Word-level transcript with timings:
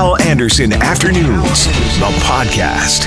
Hal 0.00 0.18
Anderson 0.22 0.72
Afternoons, 0.72 1.66
the 1.98 2.10
podcast. 2.24 3.04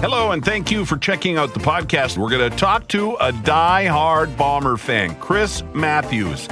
Hello, 0.00 0.30
and 0.30 0.42
thank 0.42 0.70
you 0.70 0.86
for 0.86 0.96
checking 0.96 1.36
out 1.36 1.52
the 1.52 1.60
podcast. 1.60 2.16
We're 2.16 2.30
going 2.30 2.50
to 2.50 2.56
talk 2.56 2.88
to 2.88 3.14
a 3.20 3.30
die-hard 3.30 4.38
Bomber 4.38 4.78
fan, 4.78 5.14
Chris 5.16 5.62
Matthews. 5.74 6.48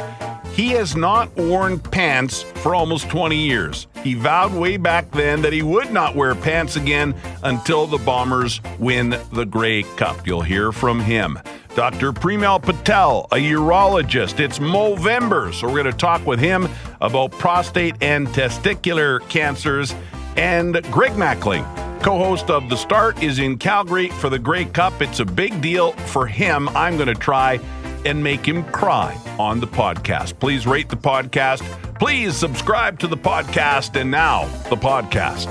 He 0.52 0.72
has 0.72 0.94
not 0.94 1.34
worn 1.38 1.78
pants 1.78 2.42
for 2.42 2.74
almost 2.74 3.08
20 3.08 3.34
years. 3.34 3.86
He 4.04 4.12
vowed 4.12 4.52
way 4.52 4.76
back 4.76 5.10
then 5.10 5.40
that 5.40 5.54
he 5.54 5.62
would 5.62 5.90
not 5.90 6.14
wear 6.14 6.34
pants 6.34 6.76
again 6.76 7.14
until 7.42 7.86
the 7.86 7.96
Bombers 7.96 8.60
win 8.78 9.16
the 9.32 9.46
Grey 9.46 9.84
Cup. 9.96 10.26
You'll 10.26 10.42
hear 10.42 10.70
from 10.70 11.00
him. 11.00 11.38
Dr. 11.76 12.12
Premal 12.12 12.60
Patel, 12.60 13.28
a 13.30 13.36
urologist. 13.36 14.40
It's 14.40 14.58
Movember, 14.58 15.54
so 15.54 15.68
we're 15.68 15.82
going 15.82 15.92
to 15.92 15.92
talk 15.92 16.26
with 16.26 16.40
him 16.40 16.68
about 17.00 17.32
prostate 17.32 17.96
and 18.00 18.28
testicular 18.28 19.26
cancers. 19.28 19.94
And 20.36 20.74
Greg 20.90 21.12
Mackling, 21.12 21.64
co 22.02 22.18
host 22.18 22.50
of 22.50 22.68
The 22.68 22.76
Start, 22.76 23.22
is 23.22 23.38
in 23.38 23.58
Calgary 23.58 24.08
for 24.08 24.28
the 24.28 24.38
Grey 24.38 24.64
Cup. 24.64 25.02
It's 25.02 25.20
a 25.20 25.24
big 25.24 25.60
deal 25.60 25.92
for 25.92 26.26
him. 26.26 26.68
I'm 26.70 26.96
going 26.96 27.08
to 27.08 27.14
try 27.14 27.60
and 28.04 28.22
make 28.22 28.46
him 28.46 28.64
cry 28.64 29.18
on 29.38 29.60
the 29.60 29.66
podcast. 29.66 30.38
Please 30.38 30.66
rate 30.66 30.88
the 30.88 30.96
podcast. 30.96 31.62
Please 31.98 32.34
subscribe 32.36 32.98
to 33.00 33.06
the 33.06 33.16
podcast. 33.16 34.00
And 34.00 34.10
now, 34.10 34.46
the 34.70 34.76
podcast. 34.76 35.46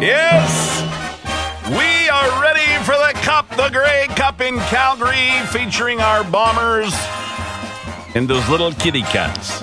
Yes, 0.00 0.82
we 1.68 2.08
are 2.08 2.40
ready 2.40 2.84
for 2.84 2.92
the 2.92 3.12
Cup, 3.24 3.48
the 3.56 3.68
Grey 3.70 4.06
Cup 4.14 4.40
in 4.40 4.58
Calgary, 4.68 5.44
featuring 5.48 6.00
our 6.00 6.22
Bombers 6.22 6.94
and 8.18 8.26
those 8.26 8.48
little 8.48 8.72
kitty 8.72 9.02
cats, 9.02 9.60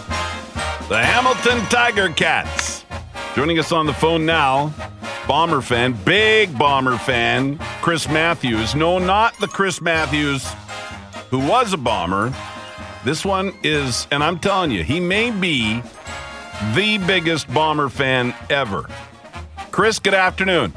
the 0.88 0.98
Hamilton 0.98 1.60
Tiger 1.66 2.07
Cats. 2.07 2.85
Joining 3.35 3.60
us 3.60 3.74
on 3.74 3.85
the 3.85 3.93
phone 3.93 4.26
now, 4.26 4.74
Bomber 5.27 5.60
fan, 5.60 5.91
big 6.05 6.57
Bomber 6.57 6.98
fan, 6.98 7.57
Chris 7.82 8.07
Matthews. 8.07 8.74
No, 8.74 8.98
not 8.98 9.38
the 9.40 9.48
Chris 9.48 9.82
Matthews 9.82 10.48
who 11.32 11.40
was 11.40 11.74
a 11.74 11.77
Bomber. 11.77 12.34
This 13.04 13.26
one 13.26 13.54
is, 13.62 14.07
and 14.10 14.24
I'm 14.24 14.40
telling 14.40 14.72
you, 14.72 14.84
he 14.84 15.01
may 15.01 15.32
be 15.32 15.82
the 16.74 16.98
biggest 16.99 17.54
Bomber 17.54 17.90
fan 17.90 18.34
ever. 18.49 18.85
Chris, 19.72 19.99
good 19.99 20.13
afternoon. 20.13 20.72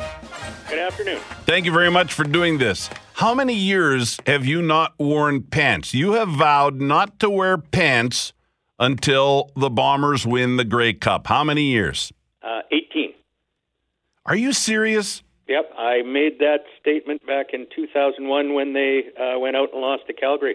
Good 0.68 0.80
afternoon. 0.80 1.20
Thank 1.46 1.64
you 1.64 1.70
very 1.70 1.92
much 1.92 2.12
for 2.12 2.24
doing 2.24 2.58
this. 2.58 2.90
How 3.18 3.34
many 3.34 3.54
years 3.54 4.16
have 4.28 4.46
you 4.46 4.62
not 4.62 4.94
worn 4.96 5.42
pants? 5.42 5.92
You 5.92 6.12
have 6.12 6.28
vowed 6.28 6.80
not 6.80 7.18
to 7.18 7.28
wear 7.28 7.58
pants 7.58 8.32
until 8.78 9.50
the 9.56 9.68
Bombers 9.68 10.24
win 10.24 10.56
the 10.56 10.64
Grey 10.64 10.92
Cup. 10.92 11.26
How 11.26 11.42
many 11.42 11.62
years? 11.62 12.12
Uh, 12.44 12.60
18. 12.70 13.14
Are 14.24 14.36
you 14.36 14.52
serious? 14.52 15.24
Yep, 15.48 15.68
I 15.76 16.02
made 16.02 16.38
that 16.38 16.58
statement 16.80 17.26
back 17.26 17.46
in 17.52 17.66
2001 17.74 18.54
when 18.54 18.72
they 18.72 19.02
uh, 19.20 19.36
went 19.40 19.56
out 19.56 19.72
and 19.72 19.80
lost 19.80 20.06
to 20.06 20.12
Calgary. 20.12 20.54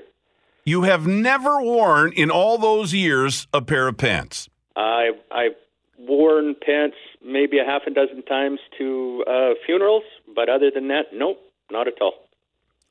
You 0.64 0.84
have 0.84 1.06
never 1.06 1.62
worn 1.62 2.14
in 2.14 2.32
all 2.32 2.58
those 2.58 2.94
years 2.94 3.46
a 3.54 3.62
pair 3.62 3.90
of 3.90 3.98
pants. 3.98 4.48
I 4.78 5.10
I've 5.32 5.58
worn 6.00 6.56
pants 6.66 6.96
maybe 7.22 7.60
a 7.60 7.66
half 7.66 7.82
a 7.88 7.92
dozen 7.92 8.24
times 8.24 8.62
to 8.78 9.26
uh, 9.28 9.50
funerals, 9.66 10.04
but 10.34 10.48
other 10.48 10.72
than 10.74 10.88
that, 10.88 11.08
nope, 11.14 11.42
not 11.70 11.90
at 11.90 11.96
all. 12.00 12.23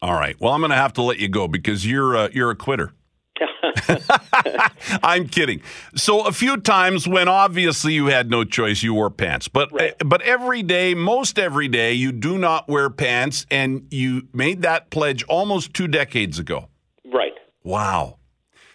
All 0.02 0.12
right. 0.14 0.36
Well, 0.40 0.52
I'm 0.52 0.60
going 0.60 0.70
to 0.70 0.76
have 0.76 0.92
to 0.94 1.02
let 1.02 1.18
you 1.18 1.28
go 1.28 1.48
because 1.48 1.86
you're 1.86 2.16
uh, 2.16 2.28
you're 2.32 2.50
a 2.50 2.56
quitter. 2.56 2.92
I'm 5.02 5.28
kidding. 5.28 5.62
So 5.94 6.26
a 6.26 6.32
few 6.32 6.56
times 6.58 7.06
when 7.08 7.28
obviously 7.28 7.94
you 7.94 8.06
had 8.06 8.30
no 8.30 8.44
choice, 8.44 8.82
you 8.82 8.94
wore 8.94 9.10
pants. 9.10 9.48
But 9.48 9.72
Right. 9.72 9.94
but 10.04 10.20
every 10.22 10.62
day, 10.62 10.94
most 10.94 11.38
every 11.38 11.68
day, 11.68 11.92
you 11.92 12.12
do 12.12 12.36
not 12.38 12.68
wear 12.68 12.90
pants, 12.90 13.46
and 13.50 13.86
you 13.90 14.28
made 14.32 14.62
that 14.62 14.90
pledge 14.90 15.22
almost 15.24 15.72
two 15.74 15.88
decades 15.88 16.38
ago. 16.38 16.68
right. 17.12 17.32
Wow. 17.64 18.18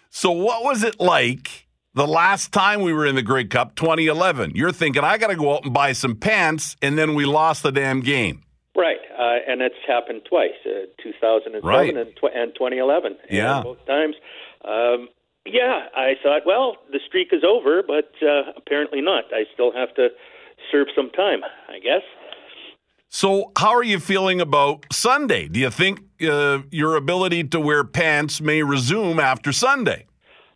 So 0.09 0.31
what 0.31 0.63
was 0.63 0.84
it 0.84 1.00
like 1.00 1.68
the 1.94 2.07
last 2.07 2.52
time 2.53 2.81
we 2.81 2.94
were 2.94 3.06
in 3.06 3.16
the 3.16 3.22
Grey 3.22 3.44
Cup, 3.46 3.75
2011? 3.75 4.53
You're 4.56 4.72
thinking 4.72 5.03
I 5.03 5.18
got 5.18 5.28
to 5.28 5.35
go 5.35 5.53
out 5.56 5.66
and 5.66 5.73
buy 5.73 5.91
some 5.91 6.16
pants, 6.16 6.75
and 6.81 6.97
then 6.97 7.13
we 7.13 7.25
lost 7.25 7.63
the 7.63 7.72
damn 7.72 8.00
game. 8.00 8.44
Right, 8.75 8.97
uh, 9.17 9.38
and 9.47 9.61
it's 9.61 9.75
happened 9.88 10.22
twice, 10.29 10.51
uh, 10.66 10.85
2007 11.01 11.61
Right. 11.67 11.95
and, 11.95 12.16
tw- 12.16 12.33
and 12.35 12.53
2011. 12.55 13.17
Yeah. 13.29 13.55
And 13.57 13.63
both 13.63 13.85
times. 13.85 14.16
Um, 14.63 15.09
yeah, 15.45 15.88
I 15.95 16.13
thought, 16.22 16.41
well, 16.45 16.75
the 16.91 17.00
streak 17.07 17.29
is 17.31 17.44
over, 17.47 17.81
but 17.81 18.11
uh, 18.22 18.51
apparently 18.57 19.01
not. 19.01 19.25
I 19.33 19.45
still 19.53 19.72
have 19.72 19.94
to 19.95 20.09
serve 20.72 20.88
some 20.95 21.09
time, 21.11 21.39
I 21.69 21.79
guess. 21.79 22.01
So, 23.09 23.51
how 23.57 23.73
are 23.73 23.83
you 23.83 24.00
feeling 24.00 24.41
about 24.41 24.85
Sunday? 24.91 25.47
Do 25.47 25.59
you 25.61 25.69
think 25.69 26.01
uh, 26.22 26.59
your 26.72 26.97
ability 26.97 27.45
to 27.45 27.59
wear 27.59 27.85
pants 27.85 28.41
may 28.41 28.61
resume 28.63 29.19
after 29.19 29.53
Sunday? 29.53 30.05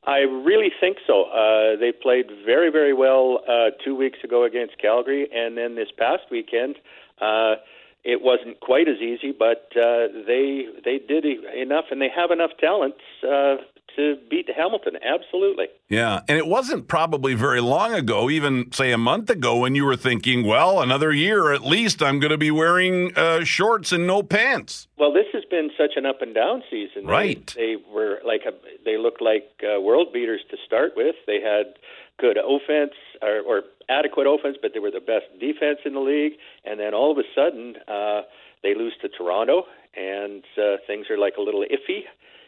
I 0.03 0.19
really 0.19 0.71
think 0.79 0.97
so. 1.07 1.25
Uh, 1.25 1.77
they 1.79 1.93
played 1.93 2.25
very, 2.45 2.69
very 2.69 2.93
well 2.93 3.39
uh, 3.47 3.69
two 3.85 3.95
weeks 3.95 4.19
ago 4.23 4.43
against 4.43 4.77
Calgary, 4.81 5.29
and 5.33 5.57
then 5.57 5.75
this 5.75 5.87
past 5.97 6.23
weekend, 6.29 6.75
uh, 7.21 7.55
it 8.03 8.21
wasn't 8.21 8.59
quite 8.59 8.87
as 8.87 8.97
easy, 8.97 9.31
but 9.31 9.71
uh, 9.75 10.07
they 10.27 10.65
they 10.83 10.99
did 10.99 11.25
enough, 11.25 11.85
and 11.91 12.01
they 12.01 12.09
have 12.09 12.31
enough 12.31 12.51
talent 12.59 12.95
uh, 13.23 13.57
to 13.95 14.17
beat 14.29 14.49
Hamilton. 14.55 14.93
Absolutely. 15.03 15.65
Yeah, 15.89 16.21
and 16.27 16.37
it 16.37 16.47
wasn't 16.47 16.87
probably 16.87 17.33
very 17.33 17.61
long 17.61 17.93
ago, 17.93 18.29
even 18.29 18.71
say 18.71 18.91
a 18.91 18.97
month 18.97 19.29
ago, 19.29 19.57
when 19.57 19.75
you 19.75 19.85
were 19.85 19.95
thinking, 19.97 20.45
well, 20.45 20.81
another 20.81 21.11
year 21.11 21.51
at 21.51 21.63
least, 21.63 22.01
I'm 22.01 22.19
going 22.19 22.31
to 22.31 22.37
be 22.37 22.51
wearing 22.51 23.15
uh, 23.17 23.43
shorts 23.43 23.91
and 23.91 24.07
no 24.07 24.23
pants. 24.23 24.87
Well, 24.97 25.11
this 25.13 25.25
has 25.33 25.43
been 25.49 25.69
such 25.77 25.91
an 25.95 26.05
up 26.05 26.21
and 26.21 26.33
down 26.33 26.63
season. 26.69 27.05
They- 27.05 27.11
Right. 27.11 27.53
They, 27.55 27.75
were 27.91 28.19
like 28.25 28.41
a, 28.47 28.51
they 28.85 28.97
looked 28.97 29.21
like 29.21 29.49
uh, 29.63 29.79
world 29.81 30.13
beaters 30.13 30.41
to 30.51 30.57
start 30.65 30.91
with. 30.95 31.15
They 31.27 31.41
had 31.41 31.75
good 32.19 32.37
offense 32.37 32.93
or, 33.21 33.41
or 33.41 33.61
adequate 33.89 34.27
offense, 34.27 34.57
but 34.61 34.71
they 34.73 34.79
were 34.79 34.91
the 34.91 34.99
best 35.01 35.25
defense 35.39 35.79
in 35.85 35.93
the 35.93 35.99
league. 35.99 36.33
And 36.65 36.79
then 36.79 36.93
all 36.93 37.11
of 37.11 37.17
a 37.17 37.23
sudden, 37.35 37.75
uh, 37.87 38.21
they 38.63 38.75
lose 38.75 38.93
to 39.01 39.09
Toronto, 39.09 39.63
and 39.97 40.43
uh, 40.57 40.77
things 40.87 41.07
are 41.09 41.17
like 41.17 41.33
a 41.37 41.41
little 41.41 41.63
iffy. 41.65 42.01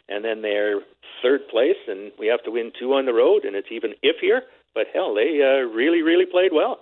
And 0.10 0.24
then 0.24 0.42
they're 0.42 0.82
third 1.22 1.48
place, 1.48 1.78
and 1.88 2.12
we 2.20 2.28
have 2.28 2.44
to 2.44 2.52
win 2.52 2.72
two 2.78 2.94
on 2.94 3.06
the 3.06 3.14
road, 3.14 3.46
and 3.46 3.56
it's 3.56 3.70
even 3.72 3.94
iffier. 4.04 4.42
But 4.76 4.88
hell, 4.94 5.14
they 5.16 5.40
uh, 5.42 5.66
really, 5.74 6.02
really 6.02 6.26
played 6.26 6.52
well. 6.54 6.80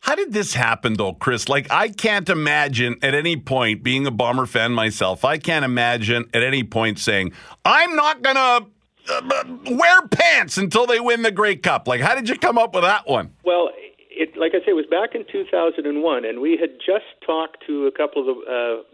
How 0.00 0.14
did 0.14 0.32
this 0.32 0.54
happen, 0.54 0.94
though, 0.94 1.14
Chris? 1.14 1.48
Like, 1.48 1.70
I 1.70 1.88
can't 1.88 2.28
imagine 2.28 2.96
at 3.02 3.14
any 3.14 3.36
point, 3.36 3.82
being 3.82 4.06
a 4.06 4.10
Bomber 4.10 4.46
fan 4.46 4.72
myself, 4.72 5.24
I 5.24 5.38
can't 5.38 5.64
imagine 5.64 6.28
at 6.34 6.42
any 6.42 6.62
point 6.62 6.98
saying, 6.98 7.32
I'm 7.64 7.96
not 7.96 8.22
going 8.22 8.36
to 8.36 8.66
uh, 9.10 9.44
wear 9.70 10.06
pants 10.08 10.58
until 10.58 10.86
they 10.86 11.00
win 11.00 11.22
the 11.22 11.30
Grey 11.30 11.56
Cup. 11.56 11.88
Like, 11.88 12.00
how 12.00 12.14
did 12.14 12.28
you 12.28 12.36
come 12.36 12.58
up 12.58 12.74
with 12.74 12.84
that 12.84 13.08
one? 13.08 13.30
Well, 13.44 13.70
it, 14.10 14.36
like 14.36 14.52
I 14.54 14.58
say, 14.58 14.72
it 14.72 14.76
was 14.76 14.86
back 14.90 15.14
in 15.14 15.24
2001, 15.30 16.24
and 16.24 16.40
we 16.40 16.58
had 16.60 16.78
just 16.84 17.06
talked 17.24 17.64
to 17.66 17.86
a 17.86 17.92
couple 17.92 18.28
of 18.28 18.36
the 18.36 18.84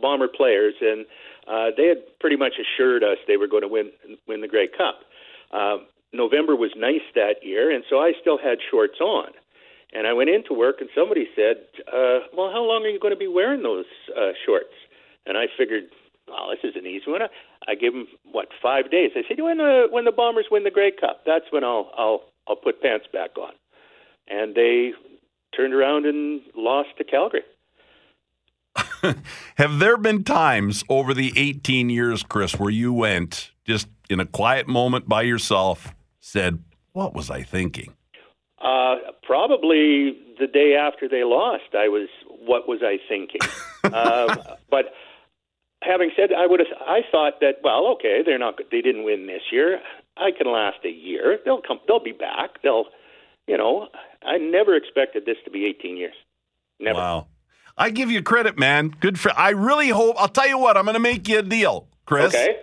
Bomber 0.00 0.28
players, 0.28 0.74
and 0.80 1.06
uh, 1.46 1.70
they 1.76 1.86
had 1.86 1.98
pretty 2.20 2.36
much 2.36 2.54
assured 2.60 3.02
us 3.02 3.18
they 3.26 3.36
were 3.36 3.48
going 3.48 3.62
to 3.62 3.68
win 3.68 3.90
win 4.26 4.40
the 4.40 4.48
Grey 4.48 4.68
Cup. 4.68 5.00
Uh, 5.52 5.78
November 6.12 6.56
was 6.56 6.70
nice 6.76 7.06
that 7.14 7.42
year, 7.42 7.70
and 7.70 7.84
so 7.88 7.98
I 7.98 8.12
still 8.20 8.38
had 8.38 8.58
shorts 8.70 9.00
on. 9.00 9.30
And 9.92 10.06
I 10.06 10.12
went 10.12 10.30
into 10.30 10.54
work, 10.54 10.76
and 10.80 10.88
somebody 10.94 11.26
said, 11.34 11.66
uh, 11.88 12.20
"Well, 12.36 12.50
how 12.52 12.62
long 12.62 12.84
are 12.84 12.88
you 12.88 13.00
going 13.00 13.14
to 13.14 13.18
be 13.18 13.26
wearing 13.26 13.62
those 13.62 13.86
uh, 14.16 14.32
shorts?" 14.46 14.74
And 15.26 15.36
I 15.36 15.46
figured, 15.58 15.90
"Well, 16.28 16.50
this 16.50 16.62
is 16.62 16.76
an 16.76 16.86
easy 16.86 17.10
one." 17.10 17.22
I, 17.66 17.74
gave 17.74 17.92
them 17.92 18.06
what 18.30 18.48
five 18.62 18.90
days. 18.90 19.10
I 19.16 19.22
said, 19.26 19.40
"When 19.40 19.58
the 19.58 19.88
when 19.90 20.04
the 20.04 20.12
Bombers 20.12 20.46
win 20.50 20.64
the 20.64 20.70
Grey 20.70 20.92
Cup, 20.92 21.22
that's 21.26 21.46
when 21.50 21.64
I'll 21.64 21.90
I'll 21.96 22.22
I'll 22.48 22.56
put 22.56 22.80
pants 22.80 23.06
back 23.12 23.36
on." 23.36 23.52
And 24.28 24.54
they 24.54 24.92
turned 25.56 25.74
around 25.74 26.06
and 26.06 26.40
lost 26.54 26.90
to 26.98 27.04
Calgary. 27.04 27.42
Have 29.56 29.78
there 29.78 29.96
been 29.96 30.24
times 30.24 30.84
over 30.88 31.14
the 31.14 31.32
18 31.36 31.90
years, 31.90 32.22
Chris, 32.22 32.58
where 32.58 32.70
you 32.70 32.92
went 32.92 33.50
just 33.64 33.88
in 34.08 34.20
a 34.20 34.26
quiet 34.26 34.68
moment 34.68 35.08
by 35.08 35.22
yourself, 35.22 35.94
said, 36.20 36.62
What 36.92 37.14
was 37.14 37.30
I 37.30 37.42
thinking? 37.42 37.94
Uh, 38.60 38.96
probably 39.22 40.18
the 40.38 40.46
day 40.46 40.74
after 40.74 41.08
they 41.08 41.24
lost, 41.24 41.74
I 41.74 41.88
was, 41.88 42.08
what 42.44 42.68
was 42.68 42.80
I 42.82 42.98
thinking? 43.08 43.40
um, 43.84 44.38
but 44.70 44.92
having 45.82 46.10
said, 46.16 46.30
I 46.32 46.46
would 46.46 46.60
have, 46.60 46.68
I 46.86 47.00
thought 47.10 47.40
that, 47.40 47.56
well, 47.62 47.86
okay, 47.94 48.20
they're 48.24 48.38
not, 48.38 48.58
they 48.70 48.82
didn't 48.82 49.04
win 49.04 49.26
this 49.26 49.42
year. 49.50 49.80
I 50.16 50.30
can 50.36 50.50
last 50.52 50.78
a 50.84 50.90
year. 50.90 51.38
They'll 51.44 51.62
come, 51.62 51.80
they'll 51.86 52.02
be 52.02 52.12
back. 52.12 52.62
They'll, 52.62 52.86
you 53.46 53.56
know, 53.56 53.88
I 54.22 54.36
never 54.36 54.76
expected 54.76 55.24
this 55.24 55.36
to 55.44 55.50
be 55.50 55.64
18 55.66 55.96
years. 55.96 56.14
Never. 56.78 56.98
Wow. 56.98 57.26
I 57.78 57.90
give 57.90 58.10
you 58.10 58.22
credit, 58.22 58.58
man. 58.58 58.94
Good 59.00 59.18
for. 59.18 59.32
I 59.36 59.50
really 59.50 59.88
hope. 59.88 60.16
I'll 60.18 60.28
tell 60.28 60.48
you 60.48 60.58
what. 60.58 60.76
I'm 60.76 60.84
going 60.84 60.94
to 60.94 61.00
make 61.00 61.28
you 61.28 61.38
a 61.38 61.42
deal, 61.42 61.88
Chris. 62.06 62.34
Okay. 62.34 62.56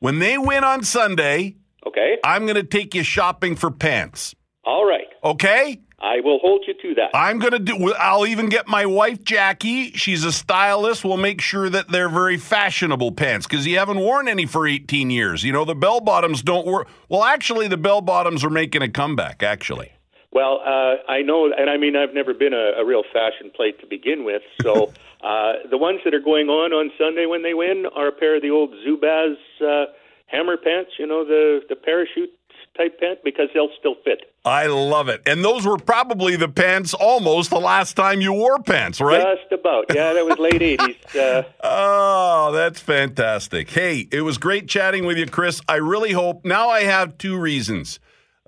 When 0.00 0.18
they 0.18 0.36
win 0.38 0.64
on 0.64 0.82
Sunday, 0.82 1.56
Okay. 1.86 2.18
I'm 2.24 2.42
going 2.42 2.56
to 2.56 2.64
take 2.64 2.94
you 2.94 3.02
shopping 3.02 3.56
for 3.56 3.70
pants. 3.70 4.34
All 4.64 4.84
right. 4.84 5.06
Okay? 5.22 5.80
I 5.98 6.20
will 6.20 6.38
hold 6.40 6.64
you 6.66 6.74
to 6.74 6.94
that. 6.96 7.10
I'm 7.14 7.38
going 7.38 7.52
to 7.52 7.58
do 7.58 7.94
I'll 7.94 8.26
even 8.26 8.48
get 8.48 8.68
my 8.68 8.84
wife 8.84 9.24
Jackie. 9.24 9.92
She's 9.92 10.24
a 10.24 10.32
stylist. 10.32 11.04
We'll 11.04 11.16
make 11.16 11.40
sure 11.40 11.70
that 11.70 11.88
they're 11.88 12.10
very 12.10 12.36
fashionable 12.36 13.12
pants 13.12 13.46
cuz 13.46 13.66
you 13.66 13.78
haven't 13.78 13.98
worn 13.98 14.28
any 14.28 14.44
for 14.44 14.66
18 14.66 15.08
years. 15.08 15.42
You 15.42 15.52
know, 15.52 15.64
the 15.64 15.74
bell 15.74 16.00
bottoms 16.00 16.42
don't 16.42 16.66
work. 16.66 16.88
Well, 17.08 17.24
actually 17.24 17.66
the 17.68 17.78
bell 17.78 18.02
bottoms 18.02 18.44
are 18.44 18.50
making 18.50 18.82
a 18.82 18.90
comeback 18.90 19.42
actually. 19.42 19.92
Well, 20.32 20.60
uh, 20.64 21.10
I 21.10 21.22
know, 21.22 21.52
and 21.52 21.70
I 21.70 21.76
mean, 21.76 21.96
I've 21.96 22.14
never 22.14 22.34
been 22.34 22.52
a, 22.52 22.80
a 22.80 22.84
real 22.84 23.02
fashion 23.12 23.50
plate 23.54 23.80
to 23.80 23.86
begin 23.86 24.24
with. 24.24 24.42
So 24.62 24.92
uh, 25.22 25.52
the 25.70 25.78
ones 25.78 26.00
that 26.04 26.14
are 26.14 26.20
going 26.20 26.48
on 26.48 26.72
on 26.72 26.90
Sunday 26.98 27.26
when 27.26 27.42
they 27.42 27.54
win 27.54 27.86
are 27.94 28.08
a 28.08 28.12
pair 28.12 28.36
of 28.36 28.42
the 28.42 28.50
old 28.50 28.70
Zubaz 28.86 29.36
uh, 29.64 29.86
hammer 30.26 30.56
pants, 30.56 30.92
you 30.98 31.06
know, 31.06 31.24
the 31.24 31.60
the 31.68 31.76
parachute 31.76 32.30
type 32.76 33.00
pant, 33.00 33.18
because 33.24 33.48
they'll 33.54 33.70
still 33.78 33.94
fit. 34.04 34.32
I 34.44 34.66
love 34.66 35.08
it. 35.08 35.22
And 35.26 35.44
those 35.44 35.66
were 35.66 35.78
probably 35.78 36.36
the 36.36 36.48
pants 36.48 36.94
almost 36.94 37.50
the 37.50 37.58
last 37.58 37.94
time 37.94 38.20
you 38.20 38.32
wore 38.32 38.58
pants, 38.58 39.00
right? 39.00 39.38
Just 39.38 39.52
about. 39.52 39.86
Yeah, 39.94 40.12
that 40.12 40.24
was 40.24 40.38
late 40.38 40.60
80s. 40.60 40.96
Uh, 41.16 41.42
oh, 41.62 42.52
that's 42.52 42.78
fantastic. 42.78 43.70
Hey, 43.70 44.06
it 44.12 44.20
was 44.20 44.36
great 44.36 44.68
chatting 44.68 45.06
with 45.06 45.16
you, 45.16 45.26
Chris. 45.26 45.62
I 45.66 45.76
really 45.76 46.12
hope 46.12 46.44
now 46.44 46.68
I 46.68 46.82
have 46.82 47.16
two 47.16 47.38
reasons 47.38 47.98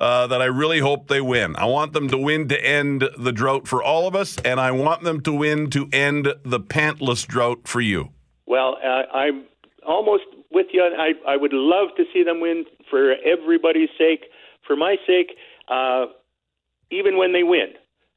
uh, 0.01 0.27
that 0.29 0.41
I 0.41 0.47
really 0.47 0.81
hope 0.81 1.09
they 1.09 1.21
win. 1.21 1.57
I 1.57 1.65
want 1.67 1.93
them 1.93 2.09
to 2.09 2.19
win 2.19 2.49
to 2.49 2.65
end 2.65 3.09
the 3.19 3.33
drought 3.33 3.67
for 3.67 3.83
all 3.83 4.07
of 4.07 4.15
us, 4.15 4.39
and 4.45 4.61
I 4.61 4.71
want 4.71 5.03
them 5.03 5.21
to 5.23 5.33
win 5.33 5.71
to 5.71 5.89
end 5.93 6.35
the 6.45 6.61
pantless 6.61 7.27
drought 7.27 7.67
for 7.67 7.81
you. 7.81 8.11
Well, 8.47 8.79
uh, 8.83 9.03
I'm 9.15 9.45
almost 9.87 10.25
with 10.51 10.67
you. 10.73 10.83
I, 10.83 11.13
I 11.27 11.37
would 11.37 11.53
love 11.53 11.89
to 11.97 12.05
see 12.13 12.23
them 12.23 12.41
win 12.41 12.65
for 12.91 13.15
everybody's 13.25 13.91
sake. 13.99 14.25
For 14.67 14.77
my 14.77 14.97
sake, 15.07 15.37
uh, 15.69 16.07
even 16.91 17.17
when 17.17 17.33
they 17.33 17.43
win, 17.43 17.69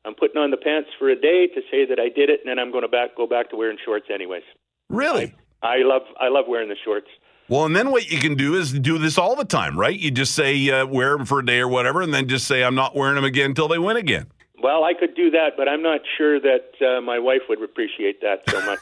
I'm 0.05 0.15
putting 0.15 0.37
on 0.37 0.51
the 0.51 0.57
pants 0.57 0.89
for 0.97 1.09
a 1.09 1.15
day 1.15 1.47
to 1.47 1.61
say 1.71 1.85
that 1.85 1.99
I 1.99 2.09
did 2.09 2.29
it, 2.29 2.41
and 2.43 2.49
then 2.49 2.59
I'm 2.59 2.71
going 2.71 2.83
to 2.83 2.89
back 2.89 3.15
go 3.15 3.27
back 3.27 3.49
to 3.51 3.55
wearing 3.55 3.77
shorts 3.83 4.07
anyways. 4.13 4.43
Really? 4.89 5.33
I, 5.61 5.67
I 5.67 5.77
love 5.83 6.01
I 6.19 6.27
love 6.29 6.45
wearing 6.47 6.69
the 6.69 6.75
shorts. 6.83 7.07
Well, 7.51 7.65
and 7.65 7.75
then 7.75 7.91
what 7.91 8.09
you 8.09 8.17
can 8.17 8.35
do 8.35 8.55
is 8.55 8.71
do 8.71 8.97
this 8.97 9.17
all 9.17 9.35
the 9.35 9.43
time, 9.43 9.77
right? 9.77 9.99
You 9.99 10.09
just 10.09 10.33
say 10.35 10.69
uh, 10.69 10.85
wear 10.85 11.17
them 11.17 11.25
for 11.25 11.39
a 11.39 11.45
day 11.45 11.59
or 11.59 11.67
whatever, 11.67 12.01
and 12.01 12.13
then 12.13 12.29
just 12.29 12.47
say 12.47 12.63
I'm 12.63 12.75
not 12.75 12.95
wearing 12.95 13.15
them 13.15 13.25
again 13.25 13.47
until 13.47 13.67
they 13.67 13.77
win 13.77 13.97
again. 13.97 14.27
Well, 14.63 14.85
I 14.85 14.93
could 14.93 15.15
do 15.15 15.29
that, 15.31 15.57
but 15.57 15.67
I'm 15.67 15.83
not 15.83 15.99
sure 16.17 16.39
that 16.39 16.71
uh, 16.79 17.01
my 17.01 17.19
wife 17.19 17.41
would 17.49 17.61
appreciate 17.61 18.21
that 18.21 18.49
so 18.49 18.65
much. 18.65 18.79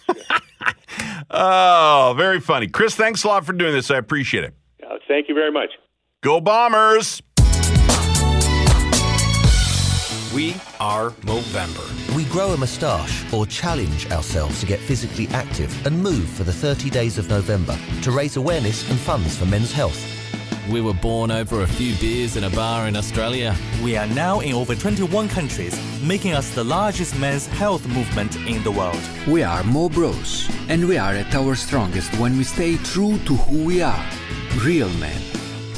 oh, 1.31 2.13
very 2.15 2.39
funny, 2.39 2.67
Chris. 2.67 2.93
Thanks 2.93 3.23
a 3.23 3.27
lot 3.27 3.43
for 3.43 3.53
doing 3.53 3.73
this. 3.73 3.89
I 3.89 3.97
appreciate 3.97 4.43
it. 4.43 4.53
Uh, 4.85 4.97
thank 5.07 5.29
you 5.29 5.33
very 5.33 5.51
much. 5.51 5.71
Go 6.21 6.39
Bombers! 6.39 7.23
We 10.31 10.53
are 10.79 11.09
Movember. 11.25 12.08
We 12.29 12.33
grow 12.33 12.51
a 12.51 12.57
moustache 12.57 13.33
or 13.33 13.47
challenge 13.47 14.11
ourselves 14.11 14.59
to 14.59 14.67
get 14.67 14.79
physically 14.79 15.27
active 15.29 15.73
and 15.87 15.99
move 15.99 16.29
for 16.29 16.43
the 16.43 16.53
30 16.53 16.91
days 16.91 17.17
of 17.17 17.27
November 17.27 17.75
to 18.03 18.11
raise 18.11 18.37
awareness 18.37 18.87
and 18.87 18.99
funds 18.99 19.35
for 19.35 19.47
men's 19.47 19.71
health. 19.71 19.99
We 20.69 20.79
were 20.79 20.93
born 20.93 21.31
over 21.31 21.63
a 21.63 21.67
few 21.67 21.95
beers 21.95 22.37
in 22.37 22.43
a 22.43 22.49
bar 22.51 22.87
in 22.87 22.95
Australia. 22.95 23.55
We 23.83 23.97
are 23.97 24.05
now 24.05 24.41
in 24.41 24.53
over 24.53 24.75
21 24.75 25.27
countries, 25.29 25.75
making 26.03 26.33
us 26.33 26.53
the 26.53 26.63
largest 26.63 27.17
men's 27.17 27.47
health 27.47 27.87
movement 27.87 28.35
in 28.35 28.61
the 28.61 28.71
world. 28.71 29.01
We 29.27 29.41
are 29.41 29.63
Mo 29.63 29.89
Bros, 29.89 30.47
and 30.67 30.87
we 30.87 30.99
are 30.99 31.13
at 31.13 31.33
our 31.33 31.55
strongest 31.55 32.15
when 32.19 32.37
we 32.37 32.43
stay 32.43 32.77
true 32.77 33.17
to 33.25 33.35
who 33.37 33.65
we 33.65 33.81
are 33.81 34.05
real 34.59 34.89
men, 34.99 35.19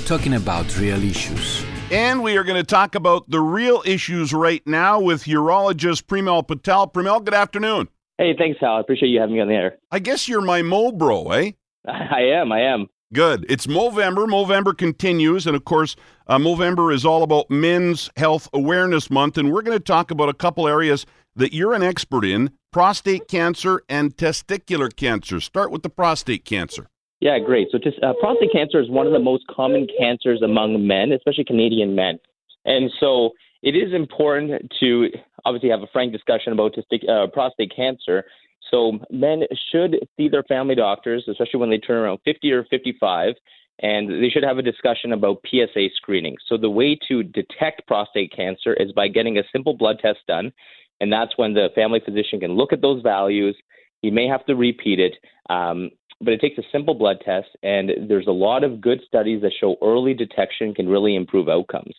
talking 0.04 0.34
about 0.34 0.78
real 0.78 1.02
issues. 1.02 1.64
And 1.92 2.24
we 2.24 2.38
are 2.38 2.46
going 2.46 2.56
to 2.56 2.66
talk 2.66 2.96
about 2.96 3.30
the 3.30 3.42
real 3.42 3.84
issues 3.86 4.32
right 4.32 4.66
now 4.66 4.98
with 4.98 5.26
urologist 5.26 6.04
Premal 6.04 6.48
Patel. 6.48 6.88
Premal, 6.88 7.22
good 7.22 7.34
afternoon. 7.34 7.90
Hey, 8.18 8.34
thanks, 8.38 8.62
Hal. 8.62 8.76
I 8.76 8.80
appreciate 8.80 9.10
you 9.10 9.20
having 9.20 9.36
me 9.36 9.42
on 9.42 9.50
the 9.50 9.56
air. 9.56 9.78
I 9.92 10.00
guess 10.00 10.30
you're 10.30 10.40
my 10.40 10.62
Mo 10.62 10.94
bro, 10.94 11.32
eh? 11.32 11.52
I 11.86 12.22
am. 12.22 12.54
I 12.54 12.62
am. 12.62 12.88
Good. 13.14 13.46
It's 13.50 13.68
Movember. 13.68 14.26
Movember 14.26 14.78
continues. 14.78 15.46
And 15.46 15.54
of 15.54 15.66
course, 15.66 15.98
uh, 16.28 16.38
Movember 16.38 16.94
is 16.94 17.06
all 17.06 17.24
about 17.24 17.52
Men's 17.52 18.10
Health 18.16 18.48
Awareness 18.54 19.12
Month. 19.12 19.38
And 19.38 19.52
we're 19.52 19.62
going 19.62 19.78
to 19.78 19.84
talk 19.84 20.12
about 20.12 20.30
a 20.30 20.34
couple 20.34 20.70
areas 20.70 21.06
that 21.36 21.52
you're 21.52 21.74
an 21.74 21.84
expert 21.84 22.24
in 22.24 22.52
prostate 22.72 23.28
cancer 23.28 23.82
and 23.90 24.16
testicular 24.16 24.96
cancer. 24.96 25.42
Start 25.42 25.72
with 25.72 25.84
the 25.84 25.90
prostate 25.90 26.46
cancer. 26.46 26.88
Yeah, 27.22 27.38
great. 27.38 27.68
So, 27.72 27.78
just, 27.78 28.02
uh, 28.04 28.14
prostate 28.20 28.52
cancer 28.52 28.82
is 28.82 28.90
one 28.90 29.06
of 29.06 29.14
the 29.14 29.20
most 29.20 29.46
common 29.48 29.88
cancers 29.98 30.42
among 30.42 30.86
men, 30.86 31.12
especially 31.12 31.44
Canadian 31.44 31.96
men. 31.96 32.20
And 32.66 32.92
so, 33.00 33.30
it 33.62 33.76
is 33.76 33.94
important 33.94 34.74
to 34.80 35.08
obviously 35.46 35.70
have 35.70 35.84
a 35.84 35.88
frank 35.94 36.12
discussion 36.12 36.52
about 36.52 36.76
uh, 36.78 37.28
prostate 37.32 37.74
cancer. 37.76 38.26
So, 38.72 38.98
men 39.12 39.44
should 39.72 39.98
see 40.18 40.30
their 40.30 40.44
family 40.44 40.74
doctors, 40.74 41.24
especially 41.30 41.60
when 41.60 41.70
they 41.70 41.78
turn 41.78 41.98
around 41.98 42.20
50 42.26 42.52
or 42.52 42.64
55, 42.72 43.36
and 43.84 44.10
they 44.10 44.30
should 44.30 44.44
have 44.44 44.58
a 44.58 44.64
discussion 44.64 45.14
about 45.14 45.46
PSA 45.46 45.90
screening. 45.96 46.38
So, 46.48 46.58
the 46.58 46.72
way 46.72 46.98
to 47.08 47.22
detect 47.22 47.86
prostate 47.86 48.36
cancer 48.36 48.74
is 48.74 48.92
by 48.94 49.08
getting 49.08 49.38
a 49.38 49.44
simple 49.52 49.76
blood 49.76 50.00
test 50.02 50.20
done, 50.28 50.52
and 51.00 51.14
that's 51.14 51.38
when 51.38 51.54
the 51.54 51.68
family 51.76 52.02
physician 52.04 52.40
can 52.40 52.54
look 52.54 52.74
at 52.74 52.82
those 52.82 53.04
values. 53.04 53.56
He 54.02 54.10
may 54.10 54.26
have 54.26 54.44
to 54.48 54.56
repeat 54.56 55.00
it. 55.00 55.14
Um, 55.52 55.92
but 56.22 56.34
it 56.34 56.42
takes 56.42 56.58
a 56.58 56.64
simple 56.72 56.94
blood 56.94 57.18
test, 57.26 57.50
and 57.64 57.92
there's 58.10 58.28
a 58.28 58.32
lot 58.32 58.64
of 58.64 58.82
good 58.82 59.02
studies 59.08 59.42
that 59.42 59.52
show 59.60 59.76
early 59.82 60.14
detection 60.14 60.74
can 60.74 60.88
really 60.88 61.16
improve 61.16 61.50
outcomes. 61.50 61.94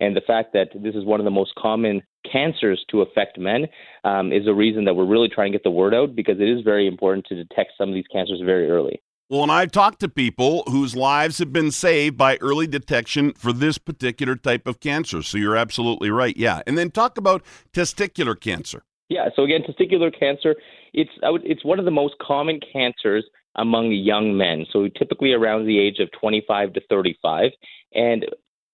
And 0.00 0.14
the 0.14 0.20
fact 0.20 0.52
that 0.52 0.68
this 0.74 0.94
is 0.94 1.04
one 1.04 1.20
of 1.20 1.24
the 1.24 1.30
most 1.30 1.54
common 1.56 2.02
cancers 2.30 2.84
to 2.90 3.02
affect 3.02 3.38
men 3.38 3.66
um, 4.04 4.32
is 4.32 4.46
a 4.46 4.54
reason 4.54 4.84
that 4.84 4.94
we're 4.94 5.06
really 5.06 5.28
trying 5.28 5.50
to 5.52 5.58
get 5.58 5.64
the 5.64 5.70
word 5.70 5.94
out 5.94 6.14
because 6.14 6.38
it 6.40 6.48
is 6.48 6.62
very 6.62 6.86
important 6.86 7.26
to 7.26 7.34
detect 7.34 7.72
some 7.76 7.88
of 7.88 7.94
these 7.94 8.06
cancers 8.12 8.40
very 8.44 8.70
early. 8.70 9.00
Well, 9.30 9.42
and 9.42 9.52
I've 9.52 9.72
talked 9.72 10.00
to 10.00 10.08
people 10.08 10.62
whose 10.68 10.96
lives 10.96 11.38
have 11.38 11.52
been 11.52 11.70
saved 11.70 12.16
by 12.16 12.38
early 12.40 12.66
detection 12.66 13.34
for 13.34 13.52
this 13.52 13.76
particular 13.76 14.36
type 14.36 14.66
of 14.66 14.80
cancer. 14.80 15.22
So 15.22 15.36
you're 15.36 15.56
absolutely 15.56 16.10
right. 16.10 16.34
Yeah. 16.34 16.62
And 16.66 16.78
then 16.78 16.90
talk 16.90 17.18
about 17.18 17.42
testicular 17.74 18.40
cancer. 18.40 18.84
Yeah. 19.10 19.28
So 19.36 19.42
again, 19.42 19.62
testicular 19.68 20.16
cancer, 20.18 20.54
it's 20.94 21.10
it's 21.22 21.64
one 21.64 21.78
of 21.78 21.84
the 21.84 21.90
most 21.90 22.14
common 22.22 22.60
cancers 22.72 23.24
among 23.58 23.92
young 23.92 24.36
men. 24.36 24.64
So 24.72 24.88
typically 24.88 25.32
around 25.32 25.66
the 25.66 25.78
age 25.78 25.98
of 25.98 26.10
25 26.18 26.72
to 26.74 26.80
35. 26.88 27.50
And 27.94 28.24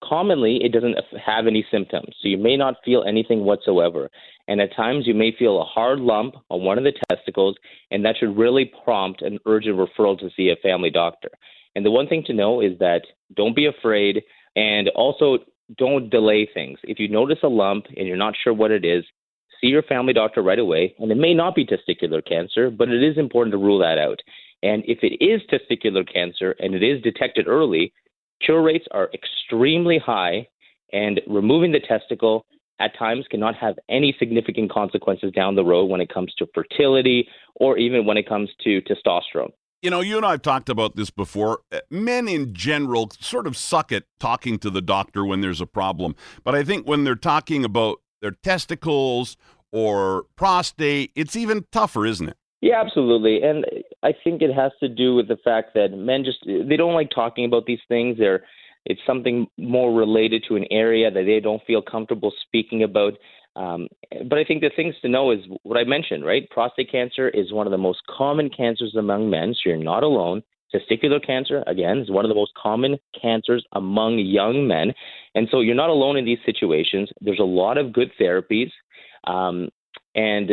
commonly, 0.02 0.60
it 0.62 0.72
doesn't 0.72 0.96
have 1.24 1.46
any 1.46 1.67
symptoms. 1.70 2.14
So 2.20 2.29
you 2.29 2.38
may 2.38 2.56
not 2.56 2.76
feel 2.84 3.05
anything 3.06 3.44
whatsoever. 3.44 4.10
And 4.46 4.60
at 4.60 4.76
times, 4.76 5.06
you 5.06 5.14
may 5.14 5.34
feel 5.36 5.60
a 5.60 5.64
hard 5.64 6.00
lump 6.00 6.34
on 6.50 6.62
one 6.62 6.76
of 6.76 6.84
the 6.84 6.93
testicles, 7.08 7.56
and 7.91 8.05
that 8.05 8.17
should 8.19 8.36
really 8.36 8.70
prompt 8.84 9.22
an 9.22 9.38
urgent 9.46 9.79
referral 9.79 10.19
to 10.19 10.29
see 10.36 10.50
a 10.50 10.56
family 10.56 10.91
doctor. 10.91 11.31
And 11.74 11.84
the 11.84 11.91
one 11.91 12.06
thing 12.06 12.22
to 12.26 12.34
know 12.34 12.60
is 12.60 12.79
that 12.79 13.03
don't 13.34 13.56
be 13.56 13.67
afraid, 13.67 14.22
and 14.55 14.88
also 14.91 15.38
don't 15.79 16.10
delay 16.10 16.46
things. 16.53 16.79
If 16.84 16.98
you 16.98 17.08
notice 17.08 17.38
a 17.43 17.48
lump 17.48 17.86
and 17.96 18.06
you're 18.06 18.17
not 18.17 18.34
sure 18.43 18.53
what 18.53 18.70
it 18.70 18.84
is, 18.84 19.05
see 19.60 19.69
your 19.69 19.82
family 19.82 20.12
doctor 20.12 20.43
right 20.43 20.58
away. 20.58 20.94
And 20.98 21.10
it 21.10 21.17
may 21.17 21.32
not 21.32 21.55
be 21.55 21.64
testicular 21.64 22.22
cancer, 22.24 22.70
but 22.70 22.91
it 22.91 23.03
is 23.03 23.17
important 23.17 23.53
to 23.53 23.58
rule 23.58 23.79
that 23.79 23.98
out. 23.98 24.20
And 24.65 24.83
if 24.87 25.01
it 25.03 25.23
is 25.23 25.43
testicular 25.53 26.11
cancer 26.11 26.56
and 26.59 26.75
it 26.75 26.83
is 26.83 27.03
detected 27.03 27.47
early, 27.47 27.93
cure 28.41 28.63
rates 28.63 28.87
are 28.93 29.11
extremely 29.13 29.99
high, 29.99 30.49
and 30.91 31.21
removing 31.27 31.71
the 31.71 31.81
testicle 31.81 32.47
at 32.81 32.99
times 32.99 33.27
cannot 33.31 33.55
have 33.56 33.75
any 33.91 34.17
significant 34.19 34.73
consequences 34.73 35.33
down 35.33 35.55
the 35.55 35.65
road 35.65 35.85
when 35.85 36.01
it 36.01 36.09
comes 36.13 36.33
to 36.39 36.47
fertility 36.55 37.29
or 37.56 37.77
even 37.77 38.06
when 38.06 38.17
it 38.17 38.27
comes 38.27 38.49
to 38.65 38.81
testosterone. 38.83 39.53
You 39.83 39.91
know, 39.91 40.01
you 40.01 40.17
and 40.17 40.25
I 40.25 40.33
have 40.33 40.43
talked 40.43 40.71
about 40.71 40.97
this 40.97 41.11
before. 41.11 41.61
Uh, 41.71 41.81
men 41.91 42.27
in 42.27 42.55
general 42.55 43.11
sort 43.21 43.47
of 43.47 43.59
suck 43.59 43.93
at 43.93 44.05
talking 44.19 44.59
to 44.61 44.71
the 44.71 44.81
doctor 44.81 45.27
when 45.27 45.43
there's 45.43 45.61
a 45.61 45.67
problem. 45.67 46.17
But 46.43 46.55
I 46.55 46.65
think 46.65 46.89
when 46.89 47.05
they're 47.05 47.17
talking 47.17 47.67
about 47.67 47.99
their 48.23 48.31
testicles 48.31 49.37
or 49.73 50.25
prostate, 50.37 51.13
it's 51.15 51.37
even 51.37 51.67
tougher, 51.71 52.06
isn't 52.06 52.31
it? 52.31 52.37
Yeah, 52.61 52.81
absolutely. 52.81 53.43
And 53.43 53.67
I 54.03 54.15
think 54.25 54.41
it 54.41 54.55
has 54.55 54.73
to 54.81 54.89
do 54.89 55.15
with 55.15 55.29
the 55.29 55.37
fact 55.44 55.75
that 55.75 55.93
men 55.93 56.25
just 56.25 56.39
they 56.46 56.77
don't 56.77 56.94
like 56.94 57.11
talking 57.15 57.44
about 57.44 57.67
these 57.67 57.81
things. 57.89 58.17
They're 58.19 58.44
it's 58.87 59.01
something 59.06 59.46
more 59.58 59.93
related 59.93 60.44
to 60.49 60.56
an 60.56 60.67
area 60.70 61.11
that 61.11 61.25
they 61.25 61.41
don't 61.41 61.63
feel 61.67 61.82
comfortable 61.82 62.32
speaking 62.46 62.82
about. 62.82 63.15
Um, 63.56 63.89
but 64.29 64.39
I 64.39 64.44
think 64.44 64.61
the 64.61 64.70
things 64.75 64.94
to 65.03 65.08
know 65.08 65.31
is 65.31 65.41
what 65.63 65.79
I 65.79 65.84
mentioned, 65.84 66.25
right? 66.25 66.49
Prostate 66.51 66.91
cancer 66.91 67.29
is 67.29 67.53
one 67.53 67.67
of 67.67 67.70
the 67.70 67.79
most 67.79 68.01
common 68.08 68.51
cancers 68.51 68.94
among 68.99 69.31
men, 69.31 69.55
so 69.55 69.70
you're 69.70 69.79
not 69.79 70.03
alone. 70.03 70.43
Testicular 70.75 71.25
cancer, 71.25 71.63
again, 71.67 71.99
is 71.99 72.11
one 72.11 72.25
of 72.25 72.29
the 72.29 72.34
most 72.34 72.53
common 72.61 72.99
cancers 73.20 73.65
among 73.73 74.19
young 74.19 74.67
men. 74.67 74.93
And 75.34 75.46
so 75.51 75.61
you're 75.61 75.75
not 75.75 75.89
alone 75.89 76.17
in 76.17 76.25
these 76.25 76.41
situations. 76.44 77.11
There's 77.20 77.39
a 77.39 77.44
lot 77.44 77.79
of 77.79 77.93
good 77.93 78.11
therapies. 78.20 78.70
Um, 79.25 79.69
and 80.17 80.51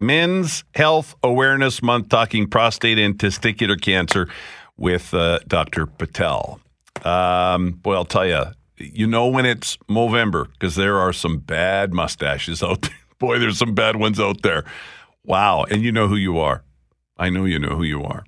Men's 0.00 0.64
Health 0.74 1.14
Awareness 1.22 1.84
Month, 1.84 2.08
talking 2.08 2.48
prostate 2.48 2.98
and 2.98 3.16
testicular 3.16 3.80
cancer 3.80 4.28
with 4.76 5.14
uh, 5.14 5.38
Dr. 5.46 5.86
Patel. 5.86 6.58
Um, 7.04 7.74
boy, 7.74 7.94
I'll 7.94 8.04
tell 8.04 8.26
you, 8.26 8.42
you 8.76 9.06
know 9.06 9.28
when 9.28 9.46
it's 9.46 9.76
Movember 9.88 10.50
because 10.50 10.74
there 10.74 10.98
are 10.98 11.12
some 11.12 11.38
bad 11.38 11.94
mustaches 11.94 12.60
out 12.60 12.82
there. 12.82 12.90
Boy, 13.18 13.38
there's 13.38 13.58
some 13.58 13.74
bad 13.74 13.96
ones 13.96 14.20
out 14.20 14.42
there. 14.42 14.64
Wow. 15.24 15.64
And 15.64 15.82
you 15.82 15.92
know 15.92 16.08
who 16.08 16.16
you 16.16 16.38
are. 16.38 16.62
I 17.16 17.30
know 17.30 17.44
you 17.44 17.58
know 17.58 17.76
who 17.76 17.82
you 17.84 18.02
are 18.02 18.24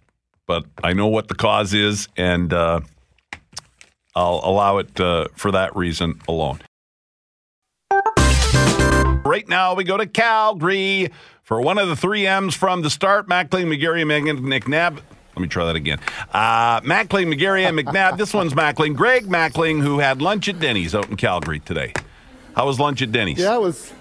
but 0.49 0.65
I 0.83 0.95
know 0.95 1.07
what 1.07 1.29
the 1.29 1.35
cause 1.37 1.75
is, 1.75 2.09
and 2.17 2.53
uh, 2.53 2.81
I'll 4.17 4.41
allow 4.43 4.79
it 4.79 4.99
uh, 4.99 5.29
for 5.37 5.53
that 5.53 5.77
reason 5.77 6.21
alone. 6.27 6.61
Right 9.25 9.47
now, 9.47 9.75
we 9.75 9.85
go 9.85 9.99
to 9.99 10.07
Calgary 10.07 11.11
for 11.43 11.61
one 11.61 11.77
of 11.79 11.89
the 11.89 11.95
three 11.95 12.27
M's 12.27 12.57
from 12.57 12.81
the 12.81 12.89
start. 12.89 13.29
Mackling, 13.29 13.67
McGarry, 13.67 14.01
and 14.01 14.41
McNabb. 14.41 15.01
Let 15.37 15.43
me 15.43 15.49
try 15.49 15.67
that 15.67 15.77
again. 15.77 16.01
Uh, 16.33 16.81
Mackling, 16.81 17.33
McGarry, 17.33 17.69
and 17.69 17.79
McNabb. 17.79 18.17
This 18.17 18.33
one's 18.33 18.55
Mackling. 18.55 18.97
Greg 18.97 19.27
Mackling, 19.27 19.83
who 19.83 19.99
had 19.99 20.23
lunch 20.23 20.49
at 20.49 20.59
Denny's 20.59 20.95
out 20.95 21.11
in 21.11 21.17
Calgary 21.17 21.61
today. 21.61 21.93
How 22.57 22.67
was 22.67 22.81
lunch 22.81 23.03
at 23.03 23.13
Denny's? 23.13 23.39
Yeah, 23.39 23.55
it 23.55 23.61
was. 23.61 23.93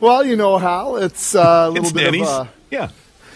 Well, 0.00 0.24
you 0.24 0.36
know 0.36 0.58
how 0.58 0.96
it's 0.96 1.34
uh, 1.34 1.40
a 1.40 1.68
little 1.70 1.84
it's 1.84 1.92
bit 1.92 2.04
Denny's. 2.04 2.28
of 2.28 2.46
a. 2.46 2.50
yeah. 2.70 2.90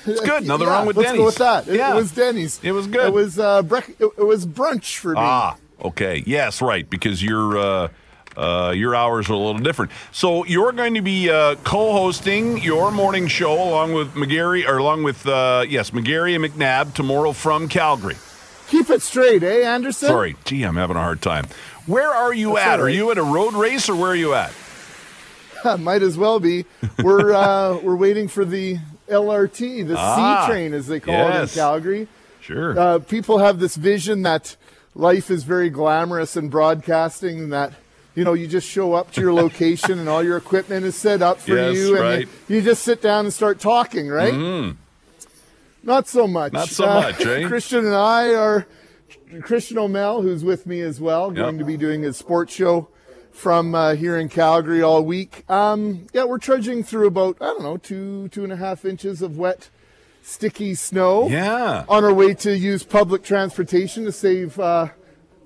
It's 0.07 0.21
good. 0.21 0.45
Nothing 0.47 0.67
yeah, 0.67 0.73
wrong 0.73 0.87
with 0.87 0.97
let's 0.97 1.09
Denny's. 1.09 1.21
go 1.21 1.25
with 1.27 1.37
that. 1.37 1.69
It, 1.69 1.77
yeah. 1.77 1.93
it 1.93 1.97
was 1.97 2.13
Denny's. 2.13 2.61
It 2.63 2.73
was 2.73 2.87
good. 2.87 3.07
It 3.07 3.13
was 3.13 3.39
uh, 3.39 3.63
brec- 3.63 4.01
it, 4.01 4.11
it 4.19 4.25
was 4.25 4.47
brunch 4.47 4.97
for 4.97 5.11
me. 5.11 5.21
Ah, 5.21 5.57
okay. 5.83 6.23
Yes, 6.27 6.61
right. 6.61 6.89
Because 6.89 7.23
your 7.23 7.57
uh, 7.59 7.89
uh, 8.37 8.73
your 8.75 8.95
hours 8.95 9.29
are 9.29 9.35
a 9.35 9.37
little 9.37 9.59
different. 9.59 9.93
So 10.11 10.45
you're 10.45 10.73
going 10.73 10.95
to 10.95 11.03
be 11.03 11.31
uh, 11.31 11.57
co-hosting 11.57 12.63
your 12.63 12.91
morning 12.91 13.27
show 13.29 13.53
along 13.55 13.93
with 13.93 14.15
McGarry, 14.15 14.67
or 14.67 14.79
along 14.79 15.03
with 15.05 15.27
uh, 15.27 15.65
yes, 15.69 15.91
McGarry 15.91 16.35
and 16.35 16.45
McNabb 16.45 16.95
tomorrow 16.95 17.33
from 17.33 17.69
Calgary. 17.69 18.17
Keep 18.69 18.89
it 18.89 19.03
straight, 19.03 19.43
eh, 19.43 19.67
Anderson? 19.67 20.09
Sorry, 20.09 20.35
gee, 20.47 20.63
I'm 20.63 20.77
having 20.77 20.97
a 20.97 21.01
hard 21.01 21.21
time. 21.21 21.47
Where 21.87 22.09
are 22.11 22.33
you 22.33 22.55
That's 22.55 22.67
at? 22.67 22.81
all 22.81 22.87
Are 22.87 22.89
you 22.89 23.11
at 23.11 23.19
a 23.19 23.23
road 23.23 23.53
race 23.55 23.89
or 23.89 23.97
where 23.97 24.11
are 24.13 24.17
you 24.17 24.33
at? 24.35 24.51
Might 25.79 26.03
as 26.03 26.17
well 26.19 26.41
be. 26.41 26.65
We're 27.03 27.33
uh, 27.33 27.79
we're 27.83 27.97
waiting 27.97 28.29
for 28.29 28.45
the 28.45 28.79
LRT, 29.09 29.87
the 29.89 29.95
Ah, 29.99 30.45
C 30.47 30.51
train, 30.53 30.75
as 30.75 30.87
they 30.87 31.01
call 31.01 31.15
yes. 31.15 31.51
it 31.55 31.59
in 31.59 31.63
Calgary. 31.63 32.09
Sure. 32.41 32.79
Uh, 32.79 32.99
people 32.99 33.39
have 33.39 33.59
this 33.61 33.77
vision 33.77 34.23
that 34.23 34.57
life 34.95 35.31
is 35.31 35.45
very 35.45 35.71
glamorous 35.71 36.37
in 36.37 36.49
broadcasting, 36.49 37.39
and 37.45 37.53
that 37.53 37.73
you 38.15 38.25
know 38.25 38.33
you 38.33 38.47
just 38.47 38.69
show 38.69 38.95
up 38.95 39.11
to 39.13 39.21
your 39.21 39.33
location 39.45 39.99
and 39.99 40.09
all 40.09 40.23
your 40.23 40.37
equipment 40.37 40.85
is 40.85 40.97
set 40.97 41.23
up 41.23 41.39
for 41.39 41.55
Yes, 41.55 41.77
you, 41.77 41.95
and 41.97 42.05
right. 42.05 42.29
you, 42.49 42.57
you 42.57 42.63
just 42.63 42.83
sit 42.83 43.01
down 43.03 43.25
and 43.27 43.33
start 43.35 43.61
talking, 43.61 44.09
right? 44.09 44.75
Not 45.85 46.07
so 46.09 46.27
much. 46.29 46.53
Not 46.53 46.69
so 46.69 46.85
Uh, 46.89 47.01
much, 47.03 47.27
eh? 47.27 47.47
Christian 47.49 47.85
and 47.87 47.95
I 47.95 48.35
are 48.35 48.67
Christian 49.43 49.79
O'Mell, 49.79 50.23
who's 50.23 50.45
with 50.45 50.65
me 50.67 50.81
as 50.81 51.01
well, 51.01 51.31
going 51.31 51.59
to 51.59 51.65
be 51.65 51.77
doing 51.77 52.03
his 52.03 52.17
sports 52.17 52.55
show 52.55 52.89
from 53.33 53.75
uh, 53.75 53.95
here 53.95 54.17
in 54.19 54.29
Calgary 54.29 54.83
all 54.83 55.03
week. 55.05 55.45
Um, 55.51 56.07
yeah, 56.13 56.25
we're 56.25 56.39
trudging 56.39 56.85
through 56.85 57.07
about 57.09 57.37
I 57.41 57.47
don't 57.47 57.63
know 57.63 57.77
two 57.77 58.29
two 58.29 58.45
and 58.45 58.53
a 58.53 58.57
half 58.57 58.85
inches 58.85 59.23
of 59.23 59.37
wet, 59.39 59.71
sticky 60.23 60.75
snow. 60.75 61.29
Yeah. 61.29 61.85
On 61.89 62.05
our 62.05 62.13
way 62.15 62.35
to 62.35 62.57
use 62.57 62.83
public 62.85 63.23
transportation 63.23 64.05
to 64.05 64.13
save 64.13 64.59
uh, 64.61 64.89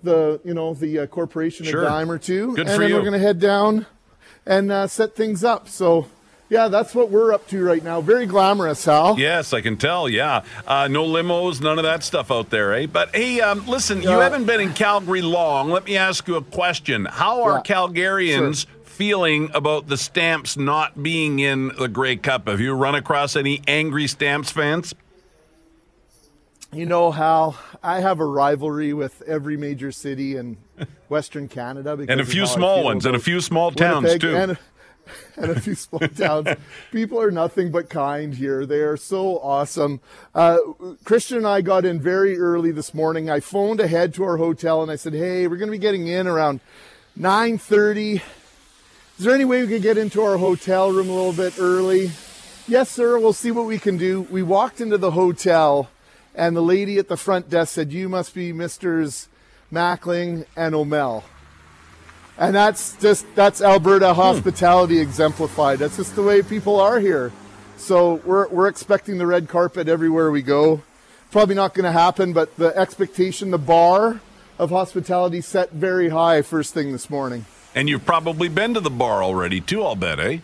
the 0.02 0.40
you 0.44 0.54
know 0.54 0.74
the 0.74 1.00
uh, 1.00 1.06
corporation 1.06 1.64
Sure. 1.66 1.82
a 1.82 1.84
dime 1.84 2.10
or 2.10 2.18
two, 2.18 2.54
Good 2.54 2.68
and 2.68 2.80
then 2.80 2.88
you. 2.90 2.94
we're 2.96 3.00
going 3.02 3.12
to 3.12 3.18
head 3.18 3.38
down 3.40 3.86
and 4.44 4.70
uh, 4.70 4.86
set 4.86 5.14
things 5.14 5.44
up. 5.44 5.68
So. 5.68 6.06
Yeah, 6.48 6.68
that's 6.68 6.94
what 6.94 7.10
we're 7.10 7.32
up 7.32 7.48
to 7.48 7.62
right 7.64 7.82
now. 7.82 8.00
Very 8.00 8.24
glamorous, 8.24 8.84
Hal. 8.84 9.18
Yes, 9.18 9.52
I 9.52 9.60
can 9.60 9.76
tell. 9.76 10.08
Yeah, 10.08 10.44
uh, 10.66 10.86
no 10.88 11.04
limos, 11.04 11.60
none 11.60 11.76
of 11.78 11.82
that 11.84 12.04
stuff 12.04 12.30
out 12.30 12.50
there, 12.50 12.72
eh? 12.74 12.86
But 12.86 13.14
hey, 13.16 13.40
um, 13.40 13.66
listen, 13.66 14.00
you 14.00 14.10
haven't 14.10 14.44
been 14.44 14.60
in 14.60 14.72
Calgary 14.72 15.22
long. 15.22 15.70
Let 15.70 15.84
me 15.86 15.96
ask 15.96 16.28
you 16.28 16.36
a 16.36 16.42
question: 16.42 17.04
How 17.06 17.42
are 17.42 17.62
Yeah. 17.66 17.74
Calgarians 17.74 18.66
feeling 18.84 19.50
about 19.54 19.88
the 19.88 19.96
Stamps 19.96 20.56
not 20.56 21.02
being 21.02 21.40
in 21.40 21.72
the 21.78 21.88
Grey 21.88 22.14
Cup? 22.16 22.46
Have 22.46 22.60
you 22.60 22.74
run 22.74 22.94
across 22.94 23.34
any 23.34 23.60
angry 23.66 24.06
Stamps 24.06 24.52
fans? 24.52 24.94
You 26.72 26.86
know 26.86 27.10
how 27.10 27.56
I 27.82 28.00
have 28.00 28.20
a 28.20 28.24
rivalry 28.24 28.92
with 28.92 29.22
every 29.22 29.56
major 29.56 29.90
city 29.92 30.36
in 30.36 30.58
Western 31.08 31.48
Canada, 31.48 31.96
because 31.96 32.12
And 32.12 32.20
a 32.20 32.24
few 32.24 32.46
small 32.46 32.84
ones, 32.84 33.04
and 33.06 33.16
a 33.16 33.20
few 33.20 33.40
small 33.40 33.70
towns 33.72 34.04
Winnipeg 34.04 34.20
too. 34.20 34.36
and, 34.36 34.58
and 35.36 35.50
a 35.50 35.60
few 35.60 35.74
small 35.74 36.00
towns. 36.00 36.48
People 36.92 37.20
are 37.20 37.30
nothing 37.30 37.70
but 37.70 37.88
kind 37.88 38.34
here. 38.34 38.66
They 38.66 38.80
are 38.80 38.96
so 38.96 39.38
awesome. 39.38 40.00
Uh, 40.34 40.58
Christian 41.04 41.38
and 41.38 41.46
I 41.46 41.60
got 41.60 41.84
in 41.84 42.00
very 42.00 42.38
early 42.38 42.72
this 42.72 42.94
morning. 42.94 43.30
I 43.30 43.40
phoned 43.40 43.80
ahead 43.80 44.14
to 44.14 44.24
our 44.24 44.36
hotel 44.36 44.82
and 44.82 44.90
I 44.90 44.96
said, 44.96 45.12
"Hey, 45.12 45.46
we're 45.46 45.56
going 45.56 45.68
to 45.68 45.72
be 45.72 45.78
getting 45.78 46.08
in 46.08 46.26
around 46.26 46.60
9:30. 47.18 48.22
Is 49.18 49.24
there 49.24 49.34
any 49.34 49.44
way 49.44 49.62
we 49.62 49.68
could 49.68 49.82
get 49.82 49.98
into 49.98 50.22
our 50.22 50.36
hotel 50.36 50.90
room 50.90 51.08
a 51.08 51.14
little 51.14 51.32
bit 51.32 51.58
early?" 51.58 52.10
Yes, 52.68 52.90
sir. 52.90 53.18
We'll 53.18 53.32
see 53.32 53.52
what 53.52 53.66
we 53.66 53.78
can 53.78 53.96
do. 53.96 54.22
We 54.22 54.42
walked 54.42 54.80
into 54.80 54.98
the 54.98 55.12
hotel, 55.12 55.88
and 56.34 56.56
the 56.56 56.62
lady 56.62 56.98
at 56.98 57.08
the 57.08 57.16
front 57.16 57.48
desk 57.48 57.74
said, 57.74 57.92
"You 57.92 58.08
must 58.08 58.34
be 58.34 58.52
Messrs. 58.52 59.28
Mackling 59.72 60.46
and 60.56 60.74
O'Mell." 60.74 61.24
And 62.38 62.54
that's 62.54 62.96
just 62.96 63.26
that's 63.34 63.62
Alberta 63.62 64.12
hospitality 64.12 64.98
exemplified. 65.00 65.78
That's 65.78 65.96
just 65.96 66.14
the 66.16 66.22
way 66.22 66.42
people 66.42 66.78
are 66.78 67.00
here. 67.00 67.32
So 67.76 68.20
we're 68.24 68.48
we're 68.48 68.68
expecting 68.68 69.18
the 69.18 69.26
red 69.26 69.48
carpet 69.48 69.88
everywhere 69.88 70.30
we 70.30 70.42
go. 70.42 70.82
Probably 71.30 71.54
not 71.54 71.74
going 71.74 71.84
to 71.84 71.92
happen, 71.92 72.32
but 72.32 72.54
the 72.56 72.76
expectation, 72.76 73.50
the 73.50 73.58
bar 73.58 74.20
of 74.58 74.70
hospitality 74.70 75.40
set 75.40 75.70
very 75.72 76.08
high 76.10 76.42
first 76.42 76.72
thing 76.72 76.92
this 76.92 77.10
morning. 77.10 77.46
And 77.74 77.88
you've 77.88 78.06
probably 78.06 78.48
been 78.48 78.74
to 78.74 78.80
the 78.80 78.90
bar 78.90 79.22
already 79.22 79.60
too. 79.60 79.82
I'll 79.82 79.96
bet, 79.96 80.18
eh? 80.18 80.38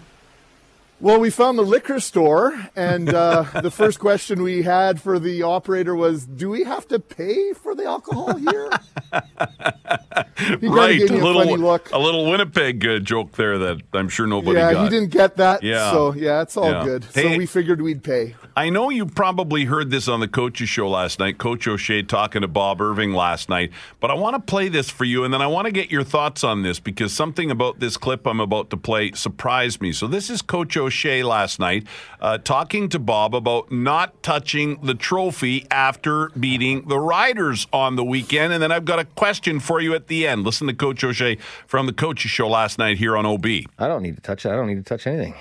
Well, 1.02 1.18
we 1.18 1.30
found 1.30 1.58
the 1.58 1.62
liquor 1.62 1.98
store, 1.98 2.68
and 2.76 3.12
uh, 3.12 3.42
the 3.60 3.72
first 3.72 3.98
question 3.98 4.40
we 4.40 4.62
had 4.62 5.00
for 5.02 5.18
the 5.18 5.42
operator 5.42 5.96
was, 5.96 6.24
"Do 6.24 6.48
we 6.48 6.62
have 6.62 6.86
to 6.88 7.00
pay 7.00 7.52
for 7.54 7.74
the 7.74 7.86
alcohol 7.86 8.36
here?" 8.36 8.70
he 10.60 10.68
right, 10.68 11.00
a 11.00 11.12
a 11.12 11.16
little 11.16 11.34
funny 11.42 11.56
look. 11.56 11.90
a 11.92 11.98
little 11.98 12.30
Winnipeg 12.30 12.86
uh, 12.86 12.98
joke 13.00 13.32
there 13.32 13.58
that 13.58 13.82
I'm 13.92 14.08
sure 14.08 14.28
nobody 14.28 14.60
yeah, 14.60 14.74
got. 14.74 14.84
he 14.84 14.90
didn't 14.90 15.10
get 15.10 15.38
that. 15.38 15.64
Yeah. 15.64 15.90
So 15.90 16.14
yeah, 16.14 16.40
it's 16.42 16.56
all 16.56 16.70
Yeah. 16.70 16.84
good. 16.84 17.04
Hey- 17.12 17.32
so 17.32 17.36
we 17.38 17.46
figured 17.46 17.82
we'd 17.82 18.04
pay. 18.04 18.36
I 18.56 18.70
know 18.70 18.88
you 18.90 19.06
probably 19.06 19.64
heard 19.64 19.90
this 19.90 20.06
on 20.06 20.20
the 20.20 20.28
coaches 20.28 20.68
show 20.68 20.88
last 20.88 21.18
night, 21.18 21.38
Coach 21.38 21.66
O'Shea 21.66 22.02
talking 22.02 22.42
to 22.42 22.48
Bob 22.48 22.80
Irving 22.82 23.12
last 23.12 23.48
night, 23.48 23.72
but 23.98 24.10
I 24.10 24.14
want 24.14 24.36
to 24.36 24.40
play 24.40 24.68
this 24.68 24.90
for 24.90 25.04
you 25.04 25.24
and 25.24 25.32
then 25.34 25.40
I 25.42 25.46
want 25.48 25.64
to 25.64 25.72
get 25.72 25.90
your 25.90 26.04
thoughts 26.04 26.44
on 26.44 26.62
this 26.62 26.78
because 26.78 27.12
something 27.12 27.50
about 27.50 27.80
this 27.80 27.96
clip 27.96 28.24
I'm 28.26 28.40
about 28.40 28.70
to 28.70 28.76
play 28.76 29.10
surprised 29.12 29.80
me. 29.80 29.90
So 29.92 30.06
this 30.06 30.30
is 30.30 30.42
Coach 30.42 30.76
O'Shea 30.76 30.91
last 31.22 31.58
night 31.58 31.86
uh, 32.20 32.38
talking 32.38 32.88
to 32.90 32.98
Bob 32.98 33.34
about 33.34 33.72
not 33.72 34.22
touching 34.22 34.80
the 34.82 34.94
trophy 34.94 35.66
after 35.70 36.28
beating 36.30 36.88
the 36.88 36.98
Riders 36.98 37.66
on 37.72 37.96
the 37.96 38.04
weekend. 38.04 38.52
And 38.52 38.62
then 38.62 38.70
I've 38.70 38.84
got 38.84 38.98
a 38.98 39.04
question 39.04 39.60
for 39.60 39.80
you 39.80 39.94
at 39.94 40.08
the 40.08 40.26
end. 40.26 40.44
Listen 40.44 40.66
to 40.66 40.74
Coach 40.74 41.02
O'Shea 41.02 41.36
from 41.66 41.86
the 41.86 41.92
coaches 41.92 42.30
show 42.30 42.48
last 42.48 42.78
night 42.78 42.98
here 42.98 43.16
on 43.16 43.26
OB. 43.26 43.46
I 43.78 43.88
don't 43.88 44.02
need 44.02 44.16
to 44.16 44.22
touch 44.22 44.46
it. 44.46 44.50
I 44.50 44.56
don't 44.56 44.66
need 44.66 44.76
to 44.76 44.82
touch 44.82 45.06
anything. 45.06 45.34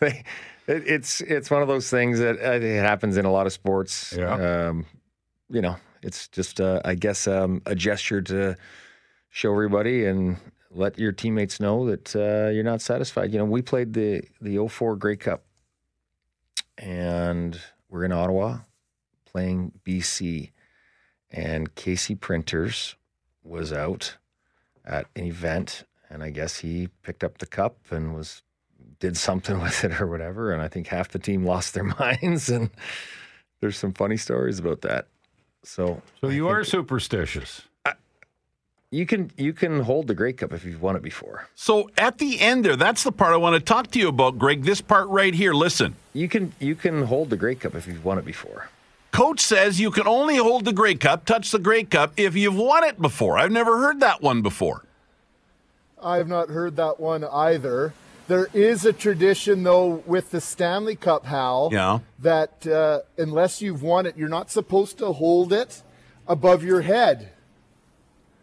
It, 0.68 0.86
it's 0.86 1.22
it's 1.22 1.50
one 1.50 1.62
of 1.62 1.68
those 1.68 1.88
things 1.88 2.18
that 2.18 2.38
uh, 2.38 2.64
it 2.64 2.80
happens 2.80 3.16
in 3.16 3.24
a 3.24 3.32
lot 3.32 3.46
of 3.46 3.52
sports. 3.54 4.14
Yeah. 4.16 4.68
Um, 4.68 4.84
you 5.48 5.62
know, 5.62 5.76
it's 6.02 6.28
just 6.28 6.60
uh, 6.60 6.82
I 6.84 6.94
guess 6.94 7.26
um, 7.26 7.62
a 7.64 7.74
gesture 7.74 8.20
to 8.22 8.54
show 9.30 9.50
everybody 9.50 10.04
and 10.04 10.36
let 10.70 10.98
your 10.98 11.12
teammates 11.12 11.60
know 11.60 11.86
that 11.86 12.14
uh, 12.14 12.50
you're 12.50 12.64
not 12.64 12.80
satisfied. 12.80 13.32
You 13.32 13.38
know, 13.38 13.44
we 13.44 13.62
played 13.62 13.94
the 13.94 14.22
the 14.40 14.66
04 14.66 14.96
Grey 14.96 15.16
Cup 15.16 15.44
and 16.76 17.60
we're 17.88 18.04
in 18.04 18.12
Ottawa 18.12 18.58
playing 19.24 19.72
BC, 19.84 20.52
and 21.30 21.74
Casey 21.74 22.14
Printers 22.14 22.96
was 23.42 23.72
out 23.72 24.16
at 24.84 25.06
an 25.16 25.24
event, 25.24 25.84
and 26.08 26.22
I 26.22 26.30
guess 26.30 26.58
he 26.58 26.88
picked 27.02 27.22
up 27.22 27.38
the 27.38 27.46
cup 27.46 27.76
and 27.90 28.14
was 28.14 28.42
did 29.00 29.16
something 29.16 29.60
with 29.62 29.84
it 29.84 30.00
or 30.00 30.06
whatever, 30.06 30.52
and 30.52 30.62
I 30.62 30.68
think 30.68 30.88
half 30.88 31.08
the 31.08 31.18
team 31.18 31.44
lost 31.44 31.74
their 31.74 31.84
minds, 31.98 32.48
and 32.48 32.70
there's 33.60 33.76
some 33.76 33.92
funny 33.92 34.16
stories 34.16 34.58
about 34.58 34.82
that. 34.82 35.08
So, 35.64 36.00
So 36.20 36.28
you 36.28 36.48
are 36.48 36.64
superstitious. 36.64 37.62
You 38.90 39.04
can 39.06 39.30
you 39.36 39.52
can 39.52 39.80
hold 39.80 40.06
the 40.06 40.14
Grey 40.14 40.32
Cup 40.32 40.52
if 40.52 40.64
you've 40.64 40.80
won 40.80 40.96
it 40.96 41.02
before. 41.02 41.48
So 41.54 41.90
at 41.98 42.18
the 42.18 42.40
end 42.40 42.64
there, 42.64 42.76
that's 42.76 43.04
the 43.04 43.12
part 43.12 43.32
I 43.32 43.36
want 43.36 43.54
to 43.54 43.60
talk 43.60 43.90
to 43.92 43.98
you 43.98 44.08
about, 44.08 44.38
Greg. 44.38 44.62
This 44.64 44.80
part 44.80 45.08
right 45.08 45.34
here. 45.34 45.52
Listen. 45.52 45.94
You 46.14 46.28
can 46.28 46.52
you 46.58 46.74
can 46.74 47.02
hold 47.04 47.30
the 47.30 47.36
Grey 47.36 47.54
Cup 47.54 47.74
if 47.74 47.86
you've 47.86 48.04
won 48.04 48.18
it 48.18 48.24
before. 48.24 48.68
Coach 49.12 49.40
says 49.40 49.80
you 49.80 49.90
can 49.90 50.06
only 50.06 50.36
hold 50.36 50.64
the 50.64 50.72
Grey 50.72 50.94
Cup, 50.94 51.24
touch 51.24 51.50
the 51.50 51.58
Grey 51.58 51.84
Cup 51.84 52.12
if 52.16 52.34
you've 52.36 52.56
won 52.56 52.84
it 52.84 53.00
before. 53.00 53.38
I've 53.38 53.50
never 53.52 53.78
heard 53.78 54.00
that 54.00 54.20
one 54.22 54.42
before. 54.42 54.84
I 56.00 56.16
have 56.18 56.28
not 56.28 56.48
heard 56.48 56.76
that 56.76 57.00
one 57.00 57.24
either. 57.24 57.92
There 58.28 58.48
is 58.52 58.84
a 58.84 58.92
tradition, 58.92 59.62
though, 59.62 60.02
with 60.06 60.30
the 60.30 60.40
Stanley 60.40 60.94
Cup, 60.96 61.24
Hal, 61.24 61.70
Yeah. 61.72 62.00
that 62.18 62.66
uh, 62.66 63.00
unless 63.16 63.62
you've 63.62 63.82
won 63.82 64.04
it, 64.04 64.16
you're 64.16 64.28
not 64.28 64.50
supposed 64.50 64.98
to 64.98 65.12
hold 65.12 65.52
it 65.52 65.82
above 66.28 66.62
your 66.62 66.82
head. 66.82 67.30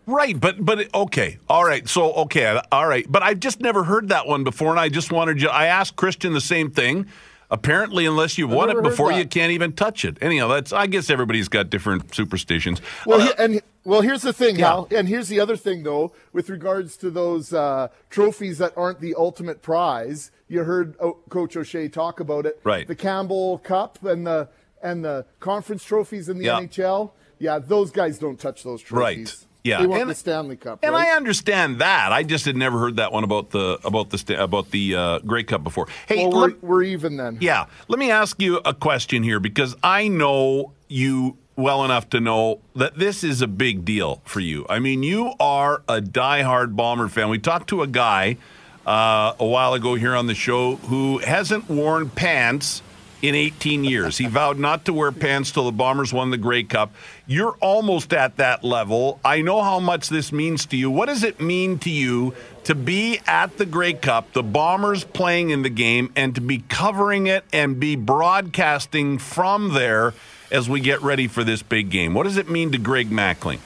Right, 0.07 0.39
but 0.39 0.63
but 0.63 0.93
okay, 0.93 1.37
all 1.49 1.65
right. 1.65 1.87
So 1.89 2.13
okay, 2.13 2.59
all 2.71 2.87
right. 2.87 3.05
But 3.11 3.23
I've 3.23 3.39
just 3.39 3.59
never 3.59 3.83
heard 3.83 4.09
that 4.09 4.27
one 4.27 4.43
before, 4.43 4.69
and 4.69 4.79
I 4.79 4.89
just 4.89 5.11
wanted 5.11 5.41
you. 5.41 5.49
I 5.49 5.65
asked 5.65 5.95
Christian 5.95 6.33
the 6.33 6.41
same 6.41 6.69
thing. 6.71 7.07
Apparently, 7.51 8.05
unless 8.07 8.37
you've 8.39 8.49
I've 8.51 8.55
won 8.57 8.69
it 8.71 8.81
before, 8.81 9.11
you 9.11 9.25
can't 9.25 9.51
even 9.51 9.73
touch 9.73 10.03
it. 10.03 10.17
Anyhow, 10.21 10.47
that's. 10.47 10.73
I 10.73 10.87
guess 10.87 11.09
everybody's 11.09 11.47
got 11.47 11.69
different 11.69 12.13
superstitions. 12.13 12.81
Well, 13.05 13.21
Uh, 13.21 13.25
he- 13.25 13.33
and 13.43 13.61
well, 13.83 14.01
here's 14.01 14.23
the 14.23 14.33
thing, 14.33 14.57
Yeah. 14.57 14.65
Hal, 14.67 14.87
and 14.91 15.07
here's 15.07 15.27
the 15.27 15.39
other 15.39 15.55
thing, 15.55 15.83
though, 15.83 16.11
with 16.33 16.49
regards 16.49 16.97
to 16.97 17.11
those 17.11 17.53
uh, 17.53 17.89
trophies 18.09 18.57
that 18.57 18.73
aren't 18.75 18.99
the 18.99 19.13
ultimate 19.15 19.61
prize. 19.61 20.31
You 20.47 20.63
heard 20.63 20.95
o- 20.99 21.17
Coach 21.29 21.55
O'Shea 21.55 21.87
talk 21.87 22.19
about 22.19 22.45
it, 22.47 22.59
Right. 22.63 22.87
The 22.87 22.95
Campbell 22.95 23.59
Cup 23.59 24.03
and 24.03 24.25
the 24.25 24.49
and 24.83 25.03
the 25.05 25.25
conference 25.39 25.83
trophies 25.83 26.29
in 26.29 26.37
the 26.39 26.45
Yeah. 26.45 26.59
NHL. 26.59 27.11
Yeah, 27.39 27.59
those 27.59 27.91
guys 27.91 28.17
don't 28.19 28.39
touch 28.39 28.63
those 28.63 28.81
trophies. 28.81 29.17
Right. 29.17 29.35
Yeah. 29.65 29.79
they 29.81 29.87
want 29.87 30.01
And- 30.03 30.11
the 30.11 30.15
Stanley 30.15 30.55
Cup. 30.55 30.79
And 30.83 30.93
right? 30.93 31.07
I 31.07 31.15
understand 31.17 31.79
that. 31.79 32.11
I 32.11 32.23
just 32.23 32.45
had 32.45 32.55
never 32.55 32.77
heard 32.79 32.97
that 32.97 33.11
one 33.11 33.23
about 33.23 33.49
the 33.49 33.79
about 33.83 34.11
the 34.11 34.41
about 34.41 34.69
the 34.71 34.95
uh, 34.95 35.19
Grey 35.19 35.43
Cup 35.43 35.63
before. 35.63 35.87
Hey, 36.07 36.17
well, 36.27 36.31
we're, 36.31 36.47
let- 36.47 36.63
we're 36.63 36.83
even 36.83 37.17
then. 37.17 37.39
yeah, 37.41 37.65
let 37.87 37.97
me 37.99 38.11
ask 38.11 38.39
you 38.41 38.57
a 38.63 38.73
question 38.73 39.23
here 39.23 39.39
because 39.39 39.75
I 39.83 40.07
know 40.07 40.71
you 40.87 41.37
well 41.57 41.83
enough 41.83 42.09
to 42.11 42.19
know 42.19 42.59
that 42.75 42.97
this 42.99 43.23
is 43.23 43.41
a 43.41 43.47
big 43.47 43.83
deal 43.85 44.21
for 44.25 44.39
you. 44.41 44.65
I 44.69 44.79
mean, 44.79 45.03
you 45.03 45.33
are 45.39 45.81
a 45.87 45.99
diehard 46.01 46.75
Bomber 46.75 47.07
fan. 47.07 47.29
We 47.29 47.39
talked 47.39 47.69
to 47.69 47.81
a 47.81 47.87
guy 47.87 48.37
uh, 48.85 49.33
a 49.39 49.45
while 49.45 49.73
ago 49.73 49.95
here 49.95 50.15
on 50.15 50.27
the 50.27 50.35
show 50.35 50.75
who 50.75 51.17
hasn't 51.19 51.67
worn 51.69 52.09
pants 52.09 52.81
in 53.21 53.35
18 53.35 53.83
years. 53.83 54.17
He 54.17 54.27
vowed 54.27 54.59
not 54.59 54.85
to 54.85 54.93
wear 54.93 55.11
pants 55.11 55.51
till 55.51 55.65
the 55.65 55.71
Bombers 55.71 56.13
won 56.13 56.31
the 56.31 56.37
Grey 56.37 56.63
Cup. 56.63 56.93
You're 57.25 57.55
almost 57.61 58.13
at 58.13 58.37
that 58.37 58.63
level. 58.63 59.19
I 59.23 59.41
know 59.41 59.61
how 59.61 59.79
much 59.79 60.09
this 60.09 60.31
means 60.31 60.65
to 60.67 60.77
you. 60.77 60.91
What 60.91 61.07
does 61.07 61.23
it 61.23 61.39
mean 61.39 61.79
to 61.79 61.89
you 61.89 62.33
to 62.65 62.75
be 62.75 63.19
at 63.27 63.57
the 63.57 63.65
Grey 63.65 63.93
Cup, 63.93 64.33
the 64.33 64.43
Bombers 64.43 65.03
playing 65.03 65.49
in 65.49 65.61
the 65.61 65.69
game, 65.69 66.11
and 66.15 66.35
to 66.35 66.41
be 66.41 66.59
covering 66.69 67.27
it 67.27 67.45
and 67.53 67.79
be 67.79 67.95
broadcasting 67.95 69.17
from 69.17 69.73
there 69.73 70.13
as 70.51 70.69
we 70.69 70.79
get 70.79 71.01
ready 71.01 71.27
for 71.27 71.43
this 71.43 71.61
big 71.61 71.89
game? 71.89 72.13
What 72.13 72.23
does 72.23 72.37
it 72.37 72.49
mean 72.49 72.71
to 72.71 72.77
Greg 72.77 73.09
Mackling? 73.09 73.59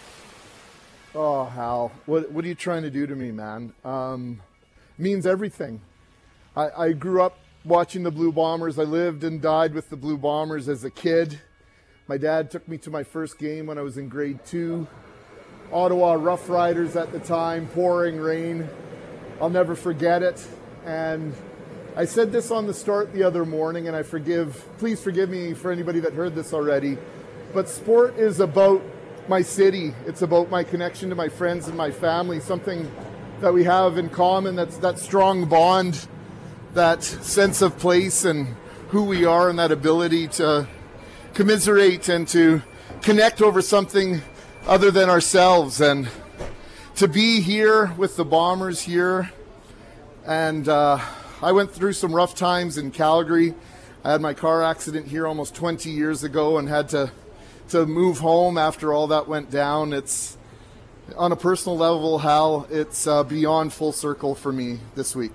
Oh, 1.15 1.46
Hal, 1.46 1.91
what 2.06 2.32
what 2.32 2.46
are 2.46 2.48
you 2.48 2.56
trying 2.56 2.84
to 2.84 2.91
do 2.91 3.08
to 3.08 3.15
me, 3.15 3.32
man? 3.32 3.74
Um, 3.84 4.41
means 4.98 5.25
everything. 5.25 5.82
I, 6.55 6.70
I 6.70 6.92
grew 6.94 7.22
up 7.24 7.38
watching 7.65 8.03
the 8.03 8.11
Blue 8.11 8.31
Bombers. 8.31 8.79
I 8.79 8.83
lived 8.83 9.24
and 9.24 9.41
died 9.41 9.74
with 9.74 9.89
the 9.89 9.98
Blue 9.98 10.17
Bombers 10.17 10.69
as 10.69 10.83
a 10.83 10.89
kid. 10.89 11.39
My 12.07 12.17
dad 12.17 12.50
took 12.50 12.67
me 12.67 12.77
to 12.79 12.89
my 12.89 13.03
first 13.03 13.37
game 13.37 13.65
when 13.67 13.77
I 13.77 13.81
was 13.81 13.98
in 13.98 14.09
grade 14.09 14.45
two. 14.45 14.87
Ottawa 15.72 16.13
Rough 16.13 16.50
Riders 16.50 16.95
at 16.95 17.11
the 17.11 17.19
time, 17.19 17.67
pouring 17.67 18.17
rain. 18.17 18.67
I'll 19.39 19.50
never 19.50 19.75
forget 19.75 20.24
it. 20.24 20.45
And 20.85 21.35
I 21.95 22.05
said 22.05 22.31
this 22.31 22.50
on 22.50 22.65
the 22.65 22.74
start 22.74 23.13
the 23.13 23.24
other 23.24 23.45
morning, 23.45 23.87
and 23.87 23.95
I 23.95 24.03
forgive, 24.03 24.65
please 24.77 25.01
forgive 25.01 25.29
me 25.29 25.53
for 25.53 25.72
anybody 25.72 26.00
that 26.00 26.13
heard 26.13 26.33
this 26.33 26.53
already. 26.53 26.98
But 27.53 27.69
sport 27.69 28.17
is 28.17 28.39
about 28.39 28.81
my 29.27 29.41
city. 29.41 29.93
It's 30.07 30.22
about 30.22 30.50
my 30.50 30.63
connection 30.63 31.09
to 31.09 31.15
my 31.15 31.29
friends 31.29 31.67
and 31.67 31.77
my 31.77 31.91
family, 31.91 32.39
something 32.39 32.89
that 33.41 33.53
we 33.53 33.63
have 33.65 33.98
in 33.98 34.09
common. 34.09 34.55
That's 34.55 34.77
that 34.77 34.98
strong 34.98 35.45
bond, 35.45 36.07
that 36.74 37.03
sense 37.03 37.62
of 37.62 37.77
place 37.77 38.25
and 38.25 38.55
who 38.90 39.03
we 39.03 39.25
are, 39.25 39.50
and 39.50 39.60
that 39.60 39.72
ability 39.72 40.27
to 40.27 40.68
commiserate 41.34 42.10
and 42.10 42.27
to 42.27 42.62
connect 43.01 43.42
over 43.42 43.62
something 43.62 44.22
other 44.68 44.92
than 44.92 45.10
ourselves. 45.10 45.82
And 45.82 46.10
to 46.96 47.08
be 47.08 47.42
here 47.42 47.94
with 47.98 48.16
the 48.16 48.25
Bombers 48.25 48.82
here, 48.82 49.32
and 50.25 50.68
uh, 50.68 51.00
I 51.42 51.51
went 51.51 51.72
through 51.72 51.94
some 51.94 52.14
rough 52.14 52.36
times 52.36 52.77
in 52.77 52.92
Calgary. 52.92 53.53
I 54.03 54.12
had 54.12 54.22
my 54.22 54.34
car 54.34 54.64
accident 54.64 55.08
here 55.08 55.27
almost 55.27 55.55
20 55.55 55.90
years 55.90 56.24
ago 56.24 56.58
and 56.58 56.68
had 56.68 56.90
to 56.90 57.12
to 57.70 57.86
move 57.86 58.20
home 58.20 58.58
after 58.58 58.94
all 58.94 59.08
that 59.08 59.27
went 59.27 59.51
down. 59.51 59.94
It's 59.94 60.38
on 61.16 61.32
a 61.32 61.36
personal 61.36 61.77
level, 61.77 62.20
Hal. 62.20 62.68
It's 62.70 63.08
uh, 63.08 63.24
beyond 63.24 63.74
full 63.74 63.92
circle 63.92 64.36
for 64.36 64.51
me 64.51 64.79
this 64.96 65.16
week. 65.16 65.32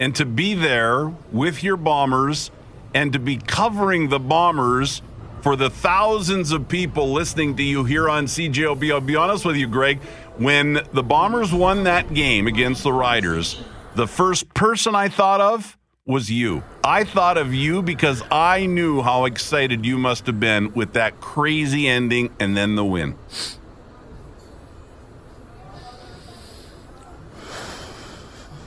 And 0.00 0.14
to 0.16 0.24
be 0.24 0.54
there 0.54 1.12
with 1.30 1.62
your 1.62 1.76
bombers 1.76 2.50
and 2.94 3.12
to 3.12 3.18
be 3.18 3.36
covering 3.36 4.08
the 4.08 4.18
bombers 4.18 5.02
for 5.42 5.56
the 5.56 5.70
thousands 5.70 6.52
of 6.52 6.68
people 6.68 7.12
listening 7.12 7.56
to 7.56 7.62
you 7.62 7.84
here 7.84 8.08
on 8.08 8.26
CJOB. 8.26 8.92
I'll 8.92 9.00
be 9.00 9.16
honest 9.16 9.44
with 9.44 9.56
you, 9.56 9.66
Greg. 9.66 10.00
When 10.38 10.80
the 10.92 11.02
Bombers 11.02 11.52
won 11.52 11.84
that 11.84 12.14
game 12.14 12.46
against 12.46 12.84
the 12.84 12.92
Riders, 12.92 13.60
the 13.94 14.06
first 14.06 14.54
person 14.54 14.94
I 14.94 15.08
thought 15.08 15.40
of 15.40 15.76
was 16.06 16.30
you. 16.30 16.62
I 16.82 17.04
thought 17.04 17.38
of 17.38 17.52
you 17.52 17.82
because 17.82 18.22
I 18.30 18.66
knew 18.66 19.02
how 19.02 19.24
excited 19.24 19.84
you 19.84 19.98
must 19.98 20.26
have 20.26 20.40
been 20.40 20.72
with 20.74 20.94
that 20.94 21.20
crazy 21.20 21.86
ending 21.86 22.30
and 22.40 22.56
then 22.56 22.76
the 22.76 22.84
win. 22.84 23.16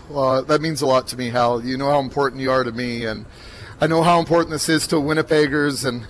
Well, 0.10 0.44
that 0.44 0.62
means 0.62 0.82
a 0.82 0.86
lot 0.86 1.08
to 1.08 1.18
me, 1.18 1.30
Hal. 1.30 1.64
You 1.66 1.78
know 1.78 1.90
how 1.90 2.00
important 2.00 2.42
you 2.42 2.52
are 2.52 2.64
to 2.64 2.72
me, 2.72 3.06
and 3.06 3.26
I 3.82 3.88
know 3.88 4.04
how 4.04 4.20
important 4.20 4.52
this 4.52 4.70
is 4.70 4.86
to 4.88 4.98
Winnipeggers. 4.98 5.84
And 5.84 6.06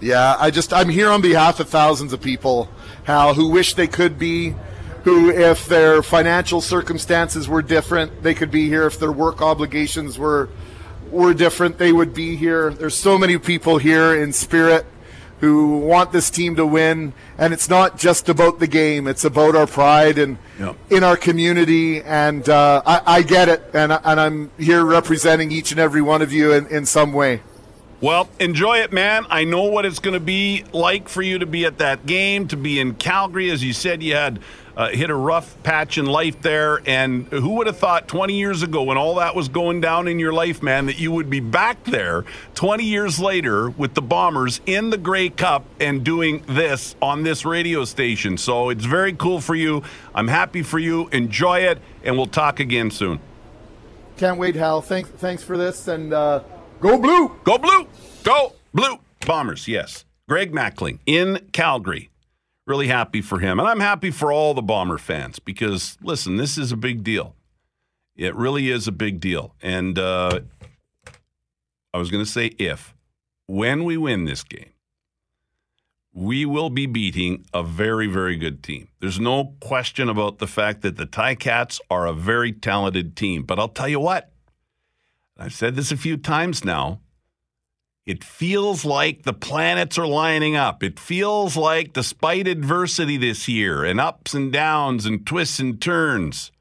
yeah, 0.00 0.36
I 0.38 0.50
just 0.50 0.72
I'm 0.72 0.88
here 0.88 1.10
on 1.10 1.20
behalf 1.20 1.58
of 1.58 1.68
thousands 1.68 2.12
of 2.12 2.20
people, 2.20 2.68
Hal, 3.04 3.34
who 3.34 3.48
wish 3.48 3.74
they 3.74 3.88
could 3.88 4.20
be, 4.20 4.54
who 5.02 5.30
if 5.30 5.66
their 5.66 6.00
financial 6.02 6.60
circumstances 6.60 7.48
were 7.48 7.60
different, 7.60 8.22
they 8.22 8.34
could 8.34 8.52
be 8.52 8.68
here. 8.68 8.86
If 8.86 9.00
their 9.00 9.12
work 9.12 9.42
obligations 9.42 10.16
were 10.16 10.48
were 11.10 11.34
different, 11.34 11.78
they 11.78 11.92
would 11.92 12.14
be 12.14 12.36
here. 12.36 12.70
There's 12.70 12.96
so 12.96 13.18
many 13.18 13.36
people 13.38 13.78
here 13.78 14.14
in 14.14 14.32
spirit 14.32 14.86
who 15.44 15.78
want 15.78 16.12
this 16.12 16.30
team 16.30 16.56
to 16.56 16.66
win, 16.66 17.12
and 17.38 17.52
it's 17.52 17.68
not 17.68 17.98
just 17.98 18.28
about 18.28 18.58
the 18.58 18.66
game. 18.66 19.06
It's 19.06 19.24
about 19.24 19.54
our 19.54 19.66
pride 19.66 20.18
and 20.18 20.38
in 20.90 21.04
our 21.04 21.16
community, 21.16 22.02
and 22.02 22.48
uh, 22.48 22.82
I, 22.86 23.00
I 23.18 23.22
get 23.22 23.48
it, 23.48 23.62
and, 23.74 23.92
and 23.92 24.20
I'm 24.20 24.50
here 24.58 24.84
representing 24.84 25.52
each 25.52 25.70
and 25.70 25.80
every 25.80 26.02
one 26.02 26.22
of 26.22 26.32
you 26.32 26.52
in, 26.52 26.66
in 26.68 26.86
some 26.86 27.12
way. 27.12 27.42
Well, 28.00 28.28
enjoy 28.38 28.78
it, 28.78 28.92
man. 28.92 29.24
I 29.30 29.44
know 29.44 29.62
what 29.64 29.86
it's 29.86 29.98
going 29.98 30.14
to 30.14 30.20
be 30.20 30.64
like 30.72 31.08
for 31.08 31.22
you 31.22 31.38
to 31.38 31.46
be 31.46 31.64
at 31.64 31.78
that 31.78 32.06
game, 32.06 32.48
to 32.48 32.56
be 32.56 32.78
in 32.78 32.94
Calgary. 32.94 33.50
As 33.50 33.64
you 33.64 33.72
said, 33.72 34.02
you 34.02 34.14
had 34.14 34.40
uh, 34.76 34.88
hit 34.88 35.10
a 35.10 35.14
rough 35.14 35.60
patch 35.62 35.98
in 35.98 36.06
life 36.06 36.40
there. 36.42 36.82
And 36.86 37.26
who 37.28 37.50
would 37.50 37.66
have 37.66 37.78
thought 37.78 38.08
20 38.08 38.34
years 38.34 38.62
ago, 38.62 38.82
when 38.82 38.96
all 38.96 39.16
that 39.16 39.34
was 39.34 39.48
going 39.48 39.80
down 39.80 40.08
in 40.08 40.18
your 40.18 40.32
life, 40.32 40.62
man, 40.62 40.86
that 40.86 40.98
you 40.98 41.12
would 41.12 41.30
be 41.30 41.40
back 41.40 41.84
there 41.84 42.24
20 42.54 42.84
years 42.84 43.20
later 43.20 43.70
with 43.70 43.94
the 43.94 44.02
Bombers 44.02 44.60
in 44.66 44.90
the 44.90 44.98
Grey 44.98 45.28
Cup 45.28 45.64
and 45.80 46.04
doing 46.04 46.42
this 46.46 46.96
on 47.00 47.22
this 47.22 47.44
radio 47.44 47.84
station? 47.84 48.36
So 48.36 48.70
it's 48.70 48.84
very 48.84 49.12
cool 49.12 49.40
for 49.40 49.54
you. 49.54 49.82
I'm 50.14 50.28
happy 50.28 50.62
for 50.62 50.78
you. 50.78 51.08
Enjoy 51.08 51.60
it, 51.60 51.78
and 52.02 52.16
we'll 52.16 52.26
talk 52.26 52.60
again 52.60 52.90
soon. 52.90 53.20
Can't 54.16 54.38
wait, 54.38 54.54
Hal. 54.54 54.80
Thanks, 54.80 55.08
thanks 55.08 55.42
for 55.42 55.56
this, 55.56 55.88
and 55.88 56.12
uh, 56.12 56.42
go 56.80 56.98
blue. 56.98 57.36
Go 57.42 57.58
blue. 57.58 57.88
Go 58.22 58.52
blue. 58.72 58.98
Bombers, 59.26 59.66
yes. 59.66 60.04
Greg 60.28 60.52
Mackling 60.52 61.00
in 61.06 61.40
Calgary. 61.52 62.10
Really 62.66 62.88
happy 62.88 63.20
for 63.20 63.40
him. 63.40 63.58
And 63.58 63.68
I'm 63.68 63.80
happy 63.80 64.10
for 64.10 64.32
all 64.32 64.54
the 64.54 64.62
Bomber 64.62 64.98
fans 64.98 65.38
because, 65.38 65.98
listen, 66.02 66.36
this 66.36 66.56
is 66.56 66.72
a 66.72 66.76
big 66.76 67.04
deal. 67.04 67.34
It 68.16 68.34
really 68.34 68.70
is 68.70 68.88
a 68.88 68.92
big 68.92 69.20
deal. 69.20 69.54
And 69.60 69.98
uh, 69.98 70.40
I 71.92 71.98
was 71.98 72.10
going 72.10 72.24
to 72.24 72.30
say 72.30 72.46
if, 72.58 72.94
when 73.46 73.84
we 73.84 73.96
win 73.96 74.24
this 74.24 74.42
game, 74.42 74.70
we 76.14 76.46
will 76.46 76.70
be 76.70 76.86
beating 76.86 77.44
a 77.52 77.62
very, 77.62 78.06
very 78.06 78.36
good 78.36 78.62
team. 78.62 78.88
There's 79.00 79.18
no 79.18 79.54
question 79.60 80.08
about 80.08 80.38
the 80.38 80.46
fact 80.46 80.82
that 80.82 80.96
the 80.96 81.06
Ti-Cats 81.06 81.80
are 81.90 82.06
a 82.06 82.12
very 82.12 82.52
talented 82.52 83.16
team. 83.16 83.42
But 83.42 83.58
I'll 83.58 83.68
tell 83.68 83.88
you 83.88 84.00
what, 84.00 84.30
I've 85.36 85.52
said 85.52 85.74
this 85.74 85.90
a 85.90 85.96
few 85.96 86.16
times 86.16 86.64
now. 86.64 87.00
It 88.06 88.22
feels 88.22 88.84
like 88.84 89.22
the 89.22 89.32
planets 89.32 89.96
are 89.96 90.06
lining 90.06 90.56
up. 90.56 90.82
It 90.82 91.00
feels 91.00 91.56
like, 91.56 91.94
despite 91.94 92.46
adversity 92.46 93.16
this 93.16 93.48
year 93.48 93.82
and 93.82 93.98
ups 93.98 94.34
and 94.34 94.52
downs 94.52 95.06
and 95.06 95.26
twists 95.26 95.58
and 95.58 95.80
turns, 95.80 96.52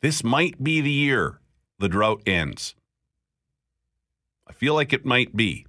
this 0.00 0.24
might 0.24 0.64
be 0.64 0.80
the 0.80 0.90
year 0.90 1.40
the 1.78 1.90
drought 1.90 2.22
ends. 2.24 2.74
I 4.48 4.54
feel 4.54 4.72
like 4.72 4.94
it 4.94 5.04
might 5.04 5.36
be. 5.36 5.66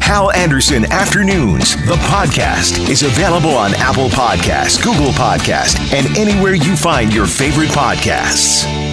Hal 0.00 0.30
Anderson 0.30 0.84
Afternoons, 0.92 1.74
the 1.84 1.96
podcast, 2.06 2.88
is 2.88 3.02
available 3.02 3.56
on 3.56 3.74
Apple 3.74 4.08
Podcasts, 4.08 4.80
Google 4.80 5.10
Podcasts, 5.10 5.80
and 5.92 6.16
anywhere 6.16 6.54
you 6.54 6.76
find 6.76 7.12
your 7.12 7.26
favorite 7.26 7.70
podcasts. 7.70 8.85